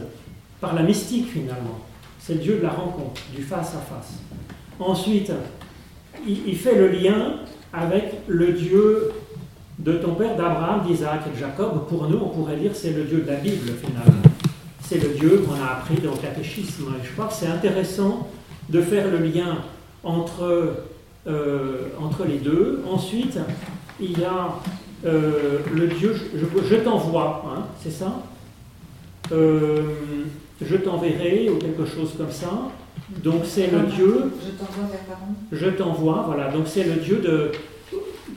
[0.61, 1.79] par la mystique, finalement.
[2.19, 4.19] C'est le Dieu de la rencontre, du face à face.
[4.79, 5.31] Ensuite,
[6.27, 7.37] il, fait le lien
[7.73, 9.11] avec le Dieu
[9.79, 11.87] de ton père, d'Abraham, d'Isaac et de Jacob.
[11.87, 14.21] Pour nous, on pourrait dire c'est le Dieu de la Bible, finalement.
[14.81, 16.93] C'est le Dieu qu'on a appris dans le catéchisme.
[17.01, 18.27] Et je crois que c'est intéressant
[18.69, 19.57] de faire le lien
[20.03, 20.75] entre
[21.27, 22.83] euh, entre les deux.
[22.91, 23.37] Ensuite,
[23.99, 24.55] il y a
[25.05, 26.15] euh, le Dieu,
[26.69, 28.21] je, t'envoie, hein, c'est ça?
[29.31, 29.81] Euh,
[30.61, 32.51] Je t'enverrai, ou quelque chose comme ça.
[33.23, 35.17] Donc c'est le Dieu, Je t'envoie vers
[35.51, 37.51] je t'envoie, voilà, donc c'est le Dieu de,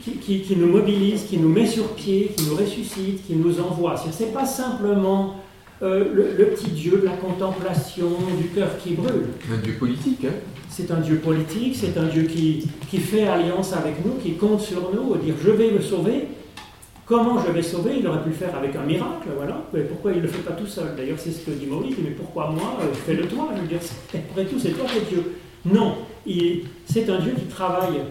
[0.03, 3.59] qui, qui- qui nous mobilise, qui nous met sur pied, qui nous ressuscite, qui nous
[3.61, 3.95] envoie.
[4.11, 5.35] C'est pas simplement
[5.83, 8.09] euh, le, le petit Dieu de la contemplation,
[8.41, 9.27] du cœur qui brûle.
[9.53, 10.33] Un dieu politique, hein
[10.69, 14.61] C'est un Dieu politique, c'est un Dieu qui, qui fait alliance avec nous, qui compte
[14.61, 16.27] sur nous, dire je vais me sauver.
[17.05, 17.91] Comment je vais sauver?
[17.99, 19.63] Il aurait pu le faire avec un miracle, voilà.
[19.73, 20.93] Mais pourquoi il ne le fait pas tout seul?
[20.97, 23.79] D'ailleurs, c'est ce que dit Maurice, mais pourquoi moi Euh, Fais-le toi, je veux dire,
[23.81, 25.35] c'est- après tout, c'est toi qui es Dieu.
[25.65, 25.95] Non,
[26.85, 28.01] c'est un Dieu qui travaille,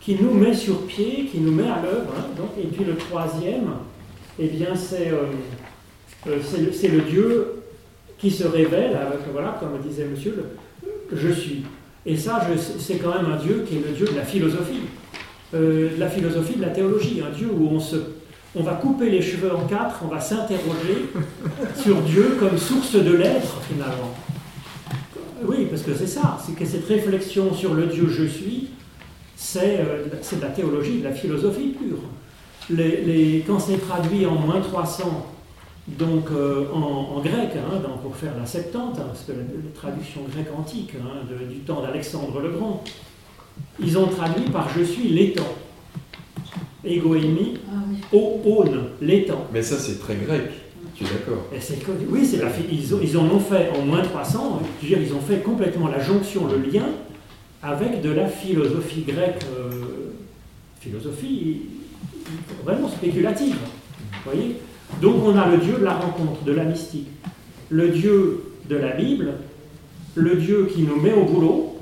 [0.00, 2.12] qui nous met sur pied, qui nous met à l'œuvre.
[2.18, 2.44] hein.
[2.58, 3.68] Et puis le troisième,
[4.38, 5.26] eh bien, c'est euh,
[6.24, 7.46] c'est le, c'est le Dieu
[8.18, 11.62] qui se révèle avec, voilà, comme disait monsieur, le je suis.
[12.04, 12.40] Et ça,
[12.78, 14.80] c'est quand même un Dieu qui est le Dieu de la philosophie.
[15.54, 17.96] Euh, de la philosophie, de la théologie, un Dieu où on, se,
[18.56, 21.06] on va couper les cheveux en quatre, on va s'interroger
[21.76, 24.14] sur Dieu comme source de l'être finalement.
[25.44, 28.70] Oui, parce que c'est ça, c'est que cette réflexion sur le Dieu je suis,
[29.36, 31.98] c'est euh, de la théologie, de la philosophie pure.
[32.70, 35.26] Les, les- quand c'est traduit en moins 300,
[35.88, 39.38] donc euh, en, en grec, hein, donc pour faire la Septante, hein, parce que la,
[39.38, 42.82] la traduction grecque antique, hein, de- du temps d'Alexandre le Grand,
[43.80, 45.46] ils ont traduit par je suis l'étang.
[46.84, 47.82] Egoémie, Ah
[48.12, 49.46] o, aune, l'étang.
[49.52, 50.42] Mais ça, c'est très grec.
[50.94, 51.44] Tu es d'accord?
[51.54, 54.60] Et c'est que- oui, c'est la, ils, ont, ils en ont fait en moins 300,
[54.62, 56.86] hein, je veux dire, ils ont fait complètement la jonction, le lien
[57.62, 59.70] avec de la philosophie grecque, euh,
[60.80, 61.62] philosophie
[62.64, 63.56] vraiment spéculative.
[64.24, 64.56] Vous voyez?
[65.00, 67.08] Donc on a le Dieu de la rencontre, de la mystique,
[67.68, 69.34] le Dieu de la Bible,
[70.14, 71.76] le Dieu qui nous met au boulot,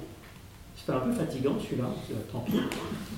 [0.77, 1.89] c'est un peu fatigant celui-là,
[2.33, 2.61] tant pis,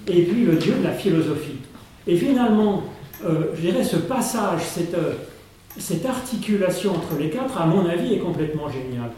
[0.07, 1.59] et puis le Dieu de la philosophie.
[2.07, 2.85] Et finalement,
[3.25, 5.15] euh, je dirais ce passage, cette, euh,
[5.79, 9.11] cette articulation entre les quatre, à mon avis, est complètement géniale.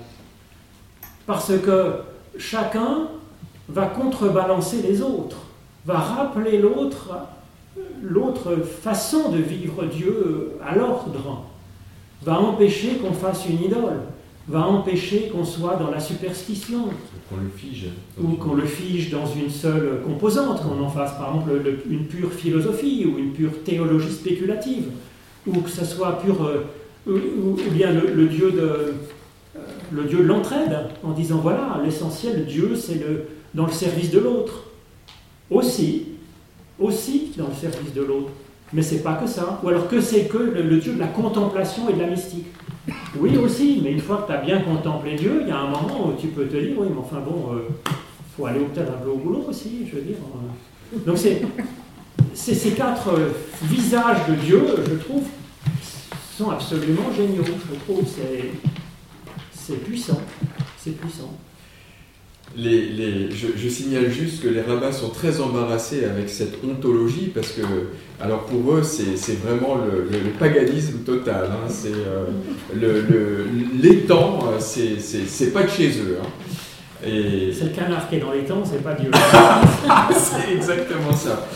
[1.27, 1.95] Parce que
[2.39, 3.09] chacun
[3.69, 5.37] va contrebalancer les autres,
[5.85, 7.11] va rappeler l'autre,
[8.03, 11.45] l'autre façon de vivre Dieu à l'ordre,
[12.23, 14.01] va empêcher qu'on fasse une idole,
[14.49, 16.85] va empêcher qu'on soit dans la superstition,
[17.29, 17.87] Qu'on le fige.
[18.23, 22.07] ou qu'on le fige dans une seule composante, qu'on en fasse par exemple le- une
[22.07, 24.87] pure philosophie ou une pure théologie spéculative,
[25.47, 26.65] ou que ce soit pur, euh,
[27.07, 28.93] ou, ou- ou bien le, le Dieu de euh,
[29.93, 33.25] le Dieu de l'entraide, en disant voilà l'essentiel Dieu c'est le
[33.55, 34.65] dans le service de l'autre,
[35.51, 36.05] aussi,
[36.79, 38.31] aussi dans le service de l'autre,
[38.73, 41.89] mais c'est pas que ça, ou alors que c'est que le, Dieu de la contemplation
[41.89, 42.47] et de la mystique.
[43.19, 45.71] Oui aussi, mais une fois que tu as bien contemplé Dieu, il y a un
[45.71, 47.95] moment où tu peux te dire, oui, mais enfin bon, il
[48.37, 50.17] faut aller un peu au boulot aussi, je veux dire.
[50.17, 50.99] euh.
[51.07, 51.43] Donc c'est
[52.55, 53.33] ces quatre euh,
[53.65, 55.25] visages de Dieu, je trouve,
[56.37, 57.45] sont absolument géniaux.
[57.45, 58.05] Je trouve
[59.53, 60.21] c'est puissant,
[60.79, 61.35] c'est puissant.
[62.57, 67.31] Les, les- je, je signale juste que les rabbins sont très embarrassés avec cette ontologie
[67.33, 67.63] parce que,
[68.21, 71.51] alors pour eux, c'est vraiment le, le- le paganisme total.
[71.53, 71.69] hein.
[71.69, 72.25] C'est euh,
[72.75, 73.47] le- le-
[73.81, 76.19] l'étang, euh, c'est pas de chez eux.
[76.21, 76.27] hein.
[77.07, 79.11] Et C'est le canard qui est dans temps, c'est pas Dieu.
[80.17, 81.47] c'est exactement ça.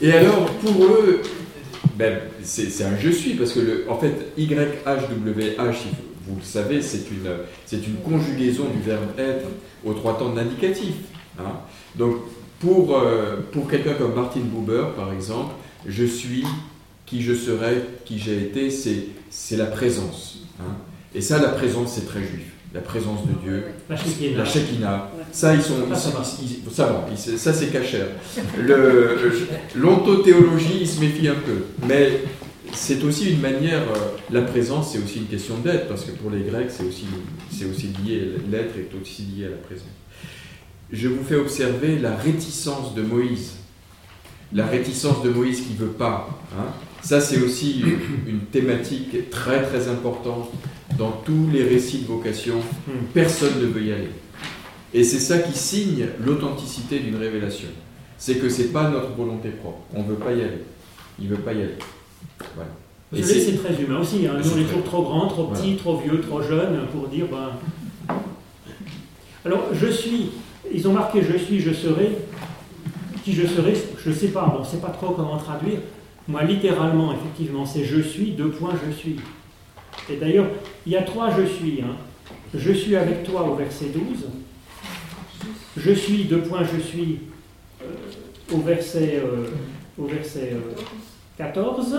[0.00, 1.22] Et alors, pour eux,
[1.98, 5.86] ben, c'est un je suis, parce que, le, en fait, YHWH,
[6.28, 7.28] vous le savez, c'est une,
[7.66, 9.46] c'est une conjugaison du verbe être
[9.84, 10.94] aux trois temps de l'indicatif.
[11.38, 11.42] hein.
[11.96, 12.16] Donc,
[12.60, 15.52] pour, euh, pour quelqu'un comme Martin Buber, par exemple,
[15.86, 16.44] je suis,
[17.06, 20.38] qui je serai, qui j'ai été, c'est c'est la présence.
[20.60, 20.74] hein.
[21.14, 22.46] Et ça, la présence, c'est très juif.
[22.74, 24.38] La présence de Dieu, La Shekinah.
[24.38, 25.10] la Shekinah.
[25.30, 25.74] Ça, ils sont.
[25.90, 26.10] Ça, ça
[26.42, 28.06] ils- ils- ça va, ils- ça, c'est cachère.
[29.74, 31.64] L'ontothéologie, il se méfie un peu.
[31.86, 32.22] Mais
[32.72, 33.82] c'est aussi une manière.
[33.82, 37.86] euh, la présence, c'est aussi une question d'être, parce que pour les Grecs, c'est aussi,
[38.04, 38.32] lié.
[38.50, 39.86] L'être est aussi lié à la présence.
[40.90, 43.54] Je vous fais observer la réticence de Moïse.
[44.52, 46.28] La réticence de Moïse qui veut pas.
[46.58, 46.66] hein.
[47.02, 47.82] Ça, c'est aussi
[48.28, 50.50] une, thématique très très importante
[50.98, 52.56] dans tous les récits de vocation.
[53.14, 54.10] Personne ne veut y aller.
[54.94, 57.68] Et c'est ça qui signe l'authenticité d'une révélation.
[58.18, 59.80] C'est que c'est pas notre volonté propre.
[59.94, 60.62] On veut pas y aller.
[61.18, 61.78] Il veut pas y aller.
[62.54, 62.70] Voilà.
[63.14, 64.26] Et c'est- très humain aussi.
[64.26, 64.34] hein.
[64.42, 65.60] Nous, on les très- trouve trop grands, trop Voilà.
[65.60, 67.50] petits, trop vieux, trop jeunes pour dire ben.
[69.44, 70.30] Alors, je suis.
[70.72, 72.12] Ils ont marqué je suis, je serai.
[73.24, 74.46] Qui je serai, je ne sais pas.
[74.46, 75.78] Bon, on ne sait pas trop comment traduire.
[76.28, 79.16] Moi, littéralement, effectivement, c'est je suis, deux points, je suis.
[80.10, 80.46] Et d'ailleurs,
[80.86, 81.80] il y a trois je suis.
[81.82, 81.96] hein.
[82.54, 84.24] Je suis avec toi au verset 12.
[85.76, 87.20] Je suis, deux points, je suis
[87.82, 87.86] euh,
[88.52, 89.46] au verset, euh,
[89.98, 90.80] au verset euh,
[91.38, 91.96] 14.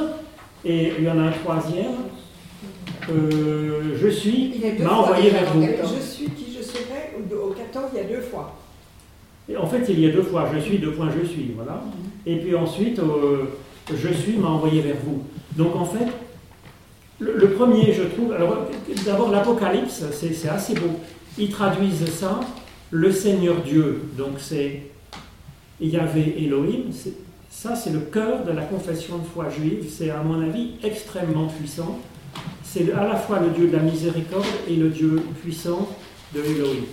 [0.65, 1.93] Et il y en a un troisième.
[3.09, 5.61] Euh, je suis deux m'a fois envoyé vers vous.
[5.61, 7.13] Je suis qui je serai.
[7.17, 8.03] Au, au 14, il y a
[9.49, 11.83] Et en fait, il y a deux fois je suis, deux points je suis, voilà.
[12.25, 13.45] Et puis ensuite, euh,
[13.93, 15.23] je suis m'a envoyé vers vous.
[15.57, 16.07] Donc en fait,
[17.19, 18.67] le, le premier, je trouve, alors
[19.05, 20.99] d'abord l'Apocalypse, c'est c'est assez beau.
[21.37, 22.39] Ils traduisent ça,
[22.91, 24.03] le Seigneur Dieu.
[24.17, 24.83] Donc c'est
[25.81, 26.91] Yahvé Elohim.
[27.55, 29.85] Ça, c'est le cœur de la confession de foi juive.
[29.87, 31.99] C'est à mon avis extrêmement puissant.
[32.63, 35.87] C'est à la fois le Dieu de la miséricorde et le Dieu puissant
[36.33, 36.83] de Elohim.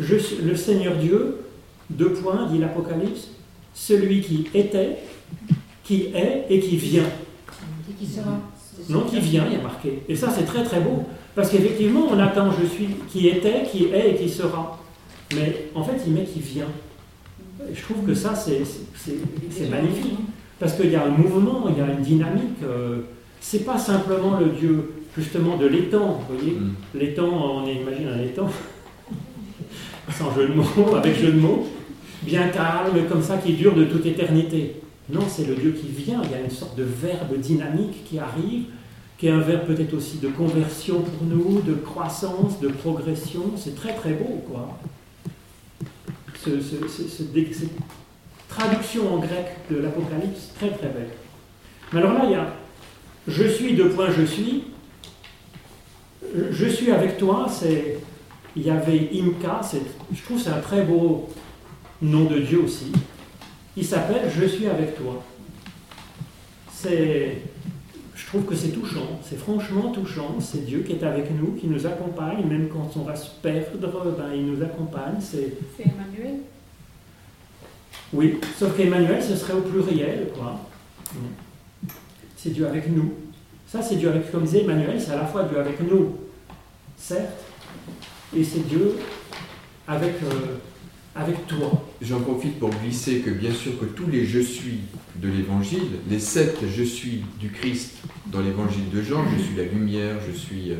[0.00, 1.46] Je le Seigneur Dieu,
[1.88, 3.28] deux points, dit l'Apocalypse,
[3.72, 4.98] celui qui était,
[5.84, 7.08] qui est et qui vient.
[7.88, 8.40] Et qui sera
[8.90, 10.02] Non, qui vient, il y a marqué.
[10.08, 11.04] Et ça, c'est très très beau.
[11.34, 14.78] Parce qu'effectivement, on attend je suis, qui était, qui est et qui sera.
[15.34, 16.68] Mais en fait, il met qui vient.
[17.74, 19.16] Je trouve que ça, c'est c'est-
[19.50, 20.18] c'est magnifique.
[20.58, 22.62] Parce qu'il y a un mouvement, il y a une dynamique.
[22.64, 23.00] euh,
[23.40, 26.20] c'est pas simplement le Dieu, justement, de l'étang.
[26.28, 26.74] Vous voyez Mm.
[26.94, 28.48] L'étang, on imagine un étang,
[30.10, 31.66] sans jeu de mots, avec jeu de mots,
[32.22, 34.76] bien calme, comme ça, qui dure de toute éternité.
[35.12, 38.18] Non, c'est le Dieu qui vient, il y a une sorte de verbe dynamique qui
[38.18, 38.64] arrive,
[39.18, 43.74] qui est un verbe peut-être aussi de conversion pour nous, de croissance, de progression, c'est
[43.76, 44.78] très très beau, quoi.
[48.48, 51.10] Traduction en grec de l'Apocalypse, très très belle.
[51.92, 52.56] Mais alors là, il y a
[53.28, 54.64] je suis, deux points, je suis.
[56.50, 57.98] Je suis avec toi, c'est.
[58.54, 59.60] Il y avait Imka,
[60.14, 61.28] je trouve c'est un très beau
[62.00, 62.90] nom de Dieu aussi.
[63.76, 65.22] Il s'appelle Je suis avec toi.
[66.72, 67.42] C'est.
[68.16, 70.36] Je trouve que c'est touchant, c'est franchement touchant.
[70.40, 74.16] C'est Dieu qui est avec nous, qui nous accompagne, même quand on va se perdre,
[74.16, 75.20] ben, il nous accompagne.
[75.20, 76.40] C'est Emmanuel
[78.12, 80.60] oui, sauf qu'Emmanuel, ce serait au pluriel, quoi.
[82.36, 83.12] C'est Dieu avec nous.
[83.66, 86.16] Ça, c'est Dieu avec, comme disait Emmanuel, c'est à la fois Dieu avec nous,
[86.96, 87.44] certes,
[88.34, 88.96] et c'est Dieu
[89.88, 90.58] avec, euh,
[91.16, 91.84] avec toi.
[92.02, 94.80] J'en profite pour glisser que bien sûr que tous les je suis
[95.16, 97.94] de l'évangile, les sept je suis du Christ
[98.26, 100.76] dans l'évangile de Jean, je suis la lumière, je suis euh,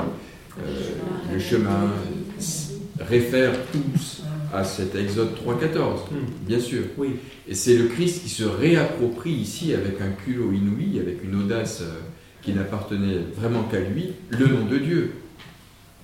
[0.62, 1.90] euh, le chemin,
[2.38, 4.22] s- réfèrent tous
[4.52, 6.26] à cet Exode 3.14, Hmm.
[6.46, 6.84] bien sûr.
[6.98, 7.16] Oui.
[7.48, 11.80] Et c'est le Christ qui se réapproprie ici avec un culot inouï, avec une audace
[11.82, 11.98] euh,
[12.42, 15.12] qui n'appartenait vraiment qu'à lui, le nom de Dieu.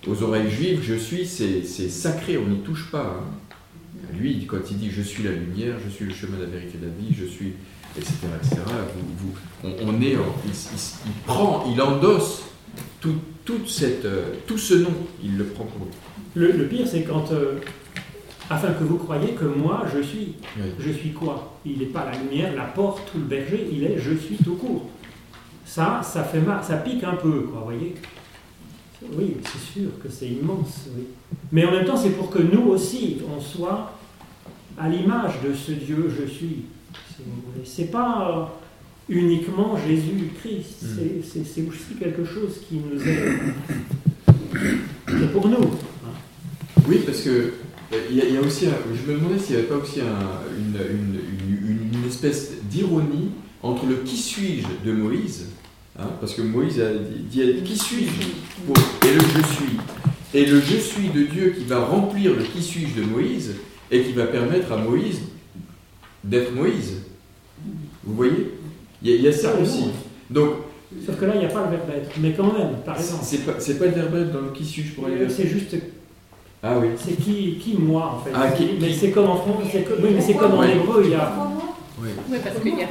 [0.08, 3.20] Aux oreilles juives, je suis, c'est c'est sacré, on n'y touche pas.
[3.20, 3.24] hein.
[4.18, 6.78] Lui, quand il dit je suis la lumière, je suis le chemin de la vérité
[6.78, 7.52] de la vie, je suis,
[7.96, 8.56] etc., etc.,
[8.94, 9.34] vous- vous-
[9.64, 12.42] on, on est, en- il, il- il prend, il endosse
[13.00, 14.92] tout, toute cette, euh, tout ce nom,
[15.22, 15.92] il le prend pour lui.
[16.34, 17.58] Le, le pire, c'est quand, euh,
[18.50, 20.34] afin que vous croyiez que moi, je suis.
[20.56, 20.62] Oui.
[20.78, 21.58] Je suis quoi?
[21.64, 24.54] Il n'est pas la lumière, la porte ou le berger, il est je suis tout
[24.56, 24.88] court.
[25.64, 27.94] Ça, ça fait mal, ça pique un peu, quoi, voyez?
[29.16, 31.04] Oui, c'est sûr que c'est immense, oui.
[31.50, 33.98] Mais en même temps, c'est pour que nous aussi, on soit
[34.78, 36.64] à l'image de ce Dieu je suis.
[37.08, 37.64] si vous voulez.
[37.64, 38.50] C'est pas
[39.10, 40.86] euh, uniquement Jésus-Christ, Mm.
[41.24, 43.38] c'est- aussi quelque chose qui nous est.
[45.32, 45.56] Pour nous.
[45.56, 46.10] hein.
[46.88, 47.52] Oui, parce que
[48.10, 49.76] il y, a- il y a aussi, un- je me demandais s'il n'y avait pas
[49.76, 53.30] aussi un- une, une- une- une espèce d'ironie
[53.62, 55.46] entre le qui suis-je de Moïse,
[55.98, 58.10] hein, parce que Moïse a dit, dit qui suis-je
[59.08, 59.76] et le je suis,
[60.34, 63.52] et le je suis de Dieu qui va remplir le qui suis-je de Moïse
[63.92, 65.20] et qui va permettre à Moïse
[66.24, 67.02] d'être Moïse.
[68.04, 68.54] Vous voyez?
[69.02, 69.84] Il y, a, il y a ça aussi.
[70.30, 70.50] Donc,
[71.06, 72.10] Sauf que là, il n'y a pas le verbe être.
[72.20, 73.22] Mais quand même, par exemple.
[73.24, 75.30] c'est pas, c'est pas le verbe être dans le qui suis-je pour aller Euh, vers
[75.30, 75.74] C'est juste,
[76.62, 76.88] Ah oui.
[76.96, 78.30] c'est qui, qui moi en fait.
[78.34, 80.72] Ah, qui- mais qui- c'est comme en français, oui, mais c'est comme en Ouais.
[80.76, 81.32] hébreu, il y a.
[82.00, 82.08] oui.
[82.30, 82.88] Oui, parce qu'il y a.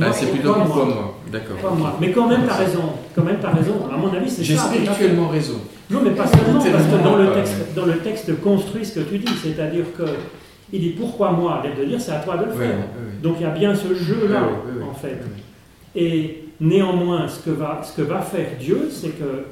[0.00, 0.84] Ah, c'est plutôt pas moi.
[0.84, 1.18] moi.
[1.30, 1.56] D'accord.
[2.00, 2.82] Mais quand même, tu as raison.
[3.14, 3.74] Quand même, tu as raison.
[3.92, 4.64] À mon avis, c'est J'ai ça.
[4.64, 5.60] spirituellement raison.
[5.90, 8.98] Non, mais pas seulement, parce que dans le, Littéralement, texte, dans le texte construit ce
[8.98, 9.32] que tu dis.
[9.42, 10.04] C'est-à-dire que
[10.72, 12.58] il dit pourquoi moi de dire c'est à toi de le faire.
[12.60, 13.20] ouais, ouais.
[13.22, 15.20] Donc il y a bien ce jeu-là, Ouais, en fait.
[15.94, 19.44] Et néanmoins, ce que va, ce que va faire Dieu, c'est que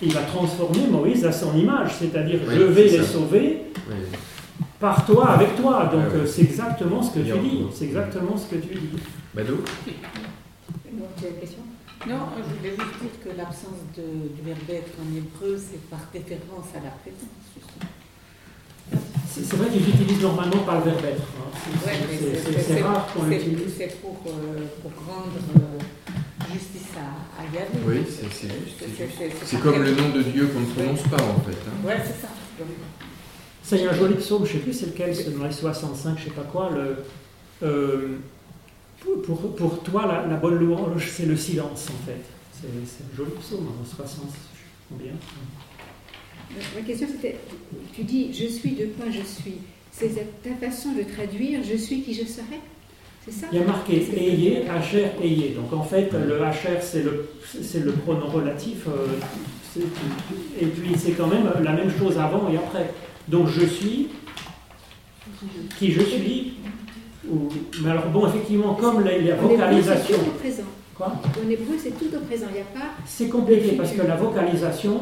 [0.00, 3.04] il va transformer Moïse à son image, c'est-à-dire je vais les ça.
[3.04, 3.62] sauver
[4.80, 5.88] par toi, avec toi.
[5.92, 7.62] Donc euh, c'est exactement ce que tu dis.
[7.74, 8.88] C'est exactement ce que tu dis.
[9.34, 9.64] Bado Donc,
[11.18, 11.58] tu as une question?
[12.06, 16.00] Non, je voulais juste dire que l'absence de- du verbe être en hébreu, c'est par
[16.12, 17.32] référence à la présence.
[19.30, 21.22] C'est vrai qu'ils utilisent normalement pas le verbe être.
[21.22, 21.50] hein.
[21.82, 23.72] C'est- Ouais, rare qu'on l'utilise.
[23.76, 27.78] C'est pour, euh, pour rendre euh, justice à, à Yahvé.
[27.86, 28.84] Oui, c'est c'est juste.
[29.44, 31.56] c'est par comme le nom de Dieu qu'on ne prononce pas en fait.
[31.66, 31.86] hein.
[31.86, 32.28] Ouais, c'est ça.
[33.62, 35.44] Ça, il y a un joli psaume, je ne sais plus c'est lequel, c'est dans
[35.44, 36.70] les 65, je ne sais pas quoi.
[36.70, 36.96] Le,
[37.66, 38.18] euh,
[39.24, 42.20] pour, pour- toi, la, la bonne louange, c'est le silence, en fait.
[42.52, 45.12] C'est un joli psaume, en 60, je sais combien.
[46.74, 47.36] Ma question c'était,
[47.94, 49.54] tu dis je suis de point je suis?
[49.90, 50.08] c'est
[50.42, 52.60] ta façon de traduire je suis qui je serai?
[53.24, 53.46] C'est ça?
[53.52, 55.48] Il y a marqué ayez, HR, ayez.
[55.50, 57.28] Donc en fait, le HR, c'est le,
[57.84, 58.86] le pronom relatif.
[58.86, 59.06] euh,
[60.60, 62.90] et puis c'est quand même la même chose avant et après.
[63.26, 64.08] Donc je suis,
[65.78, 66.54] qui je suis.
[67.30, 67.48] Ou-
[67.82, 70.16] mais alors bon, effectivement, comme la, la vocalisation.
[70.18, 70.62] tout au présent.
[70.94, 72.46] Quoi En hébreu, c'est tout au présent.
[72.50, 72.90] Il n'y a pas.
[73.06, 75.00] C'est compliqué parce que la vocalisation,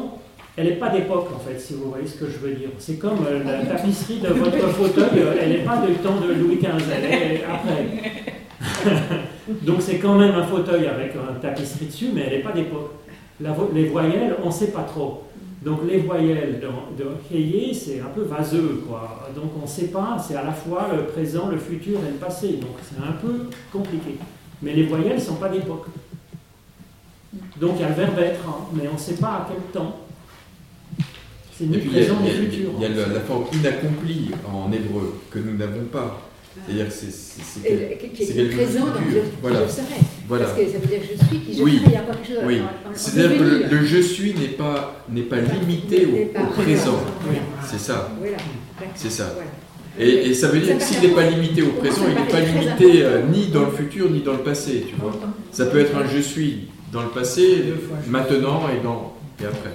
[0.57, 2.69] elle n'est pas d'époque en fait, si vous voyez ce que je veux dire.
[2.79, 6.33] C'est comme euh, la tapisserie de votre fauteuil, euh, elle n'est pas du temps de
[6.33, 8.33] Louis XV, elle est après.
[9.61, 12.91] Donc c'est quand même un fauteuil avec une tapisserie dessus, mais elle n'est pas d'époque.
[13.73, 15.23] Les voyelles, on ne sait pas trop.
[15.63, 19.29] Donc les voyelles de, de Heye, c'est un peu vaseux, quoi.
[19.35, 22.17] Donc on ne sait pas, c'est à la fois le présent, le futur et le
[22.17, 22.53] passé.
[22.57, 24.17] Donc c'est un peu compliqué.
[24.61, 25.85] Mais les voyelles ne sont pas d'époque.
[27.59, 29.61] Donc il y a le verbe être, hein, mais on ne sait pas à quel
[29.71, 29.97] temps.
[31.55, 32.69] C'est ni puis il y a, présent ni il y a- futur.
[32.77, 36.19] il y a la, la forme inaccomplie en hébreu que nous n'avons pas.
[36.65, 39.65] C'est-à-dire que c'est- le- quelque présent dans je, Voilà.
[39.67, 39.83] je serai.
[40.27, 40.45] voilà.
[40.45, 41.77] Parce que ça veut dire je suis qui je Oui.
[41.79, 41.85] serai.
[41.87, 42.61] Il y a encore quelque chose Oui.
[42.93, 46.99] C'est-à-dire que le, le je suis n'est pas, n'est pas limité au, pas au présent.
[47.23, 47.39] Voilà.
[47.69, 48.11] C'est ça.
[48.19, 48.37] Voilà.
[48.95, 49.31] C'est ça.
[49.33, 49.49] Voilà.
[49.99, 52.39] Et, et ça veut dire que s'il n'est pas limité au présent, il n'est pas
[52.39, 55.13] limité euh, ni dans le futur ni dans le passé, tu vois.
[55.51, 57.63] Ça peut être un je suis dans le passé,
[58.07, 59.73] maintenant et dans et après.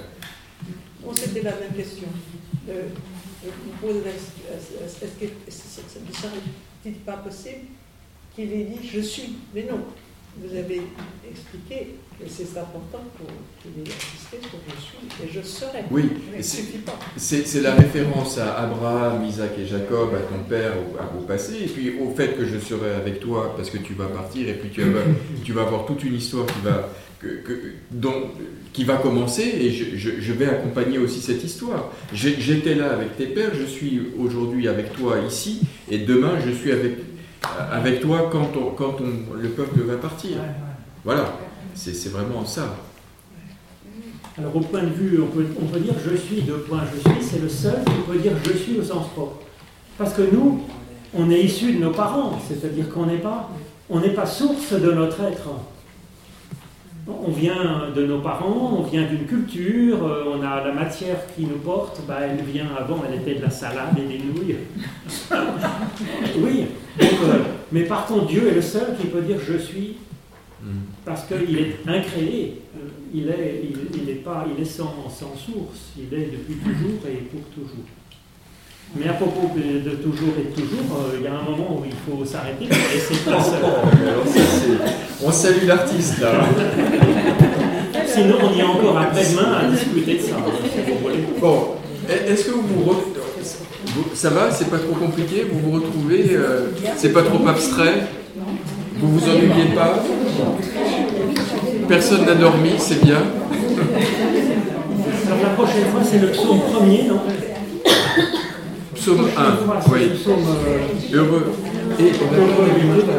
[1.03, 2.07] Bon, c'était la même question.
[2.69, 2.81] Euh,
[3.43, 4.11] je vous pose la-
[6.85, 7.65] Est-ce que ça ne serait-il pas possible
[8.35, 9.33] qu'il ait dit je suis.
[9.53, 9.79] Mais non,
[10.37, 10.81] vous avez
[11.29, 13.27] expliqué que c'est important pour
[13.61, 15.79] qu'il ait insisté sur je suis et je serai.
[15.91, 16.09] Oui,
[17.17, 21.67] c'est- la référence à Abraham, Isaac et Jacob, à ton père à- au passé, et
[21.67, 24.69] puis au fait que je serai avec toi parce que tu vas partir, et puis
[24.69, 25.01] tu vas,
[25.43, 28.31] tu vas avoir toute une histoire qui va, que, que- dont-
[28.73, 31.91] qui va commencer, et je, je- je vais accompagner aussi cette histoire.
[32.13, 36.71] J'étais là avec tes pères, je suis aujourd'hui avec toi ici, et demain je suis
[36.71, 36.93] avec,
[37.71, 40.37] avec toi quand, on- quand on- le peuple va partir.
[41.03, 41.33] Voilà,
[41.75, 42.75] c'est c'est vraiment ça.
[44.37, 46.99] Alors au point de vue, on peut, on peut dire je suis, deux points, je
[47.09, 49.39] suis, c'est le seul qui peut dire je suis au sens propre.
[49.97, 50.61] Parce que nous,
[51.13, 53.49] on est issus de nos parents, c'est-à-dire qu'on n'est pas,
[53.89, 55.49] on n'est pas source de notre être.
[57.07, 61.43] On vient de nos parents, on vient d'une culture, euh, on a la matière qui
[61.43, 64.55] nous porte, bah, elle vient avant, elle était de la salade et des nouilles.
[66.37, 66.65] oui,
[66.99, 67.39] donc, euh,
[67.71, 69.97] mais par contre, Dieu est le seul qui peut dire je suis
[70.61, 70.79] Mm.
[71.05, 75.33] parce qu'il est incréé, euh, il est, il, il est pas, il est sans, sans
[75.35, 77.85] source, il est depuis toujours et pour toujours.
[78.95, 81.83] Mais à propos de, toujours et de toujours, euh, il y a un moment où
[81.85, 83.29] il faut s'arrêter et c'est-
[85.25, 86.31] on salue l'artiste là.
[88.07, 90.35] Sinon, on y a encore après-demain à discuter de ça.
[90.37, 90.51] hein.
[91.39, 91.57] Bon,
[92.09, 96.71] est-ce que vous vous, re- ça va, c'est pas trop compliqué, vous vous retrouvez, euh,
[96.97, 98.07] c'est pas trop abstrait,
[98.97, 100.03] vous vous ennuyez pas,
[101.87, 103.17] personne n'a dormi, c'est bien.
[105.27, 107.19] Alors la prochaine fois, c'est le psaume premier, non?
[108.99, 110.41] Psaume La prochaine fois, 1,
[110.99, 111.45] c'est oui, heureux.
[111.99, 113.13] Et on a pas allumé la,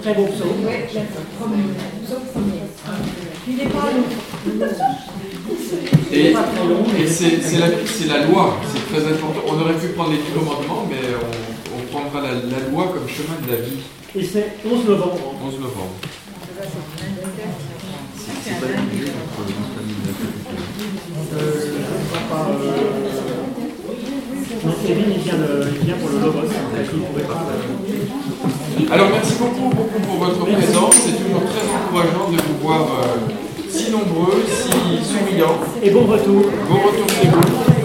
[0.02, 0.48] Très beau psaume.
[3.48, 4.04] Il est pas long.
[6.12, 6.34] Et,
[7.06, 7.58] c'est
[8.08, 9.40] la, loi, c'est très important.
[9.46, 13.08] On aurait pu prendre les dix commandements, mais on, on prendra la, la loi comme
[13.08, 13.80] chemin de la vie,
[14.16, 15.34] Et c'est 11 novembre.
[15.44, 15.94] 11 novembre.
[18.16, 20.50] C'est c'est pas la nuit, entre le 25 et le 29.
[21.32, 22.44] Euh, je ne crois pas.
[22.50, 22.54] euh,
[24.66, 26.38] Non, Kevin, il vient, le- il vient pour le Logos.
[26.38, 27.42] En fait, il ne pouvait pas.
[27.46, 30.94] euh, Alors merci beaucoup, beaucoup pour votre présence.
[30.96, 33.32] C'est toujours très encourageant de vous voir euh,
[33.80, 35.58] si nombreux, si souriants.
[35.82, 36.44] Et bon retour.
[36.68, 37.79] Bon retour chez vous.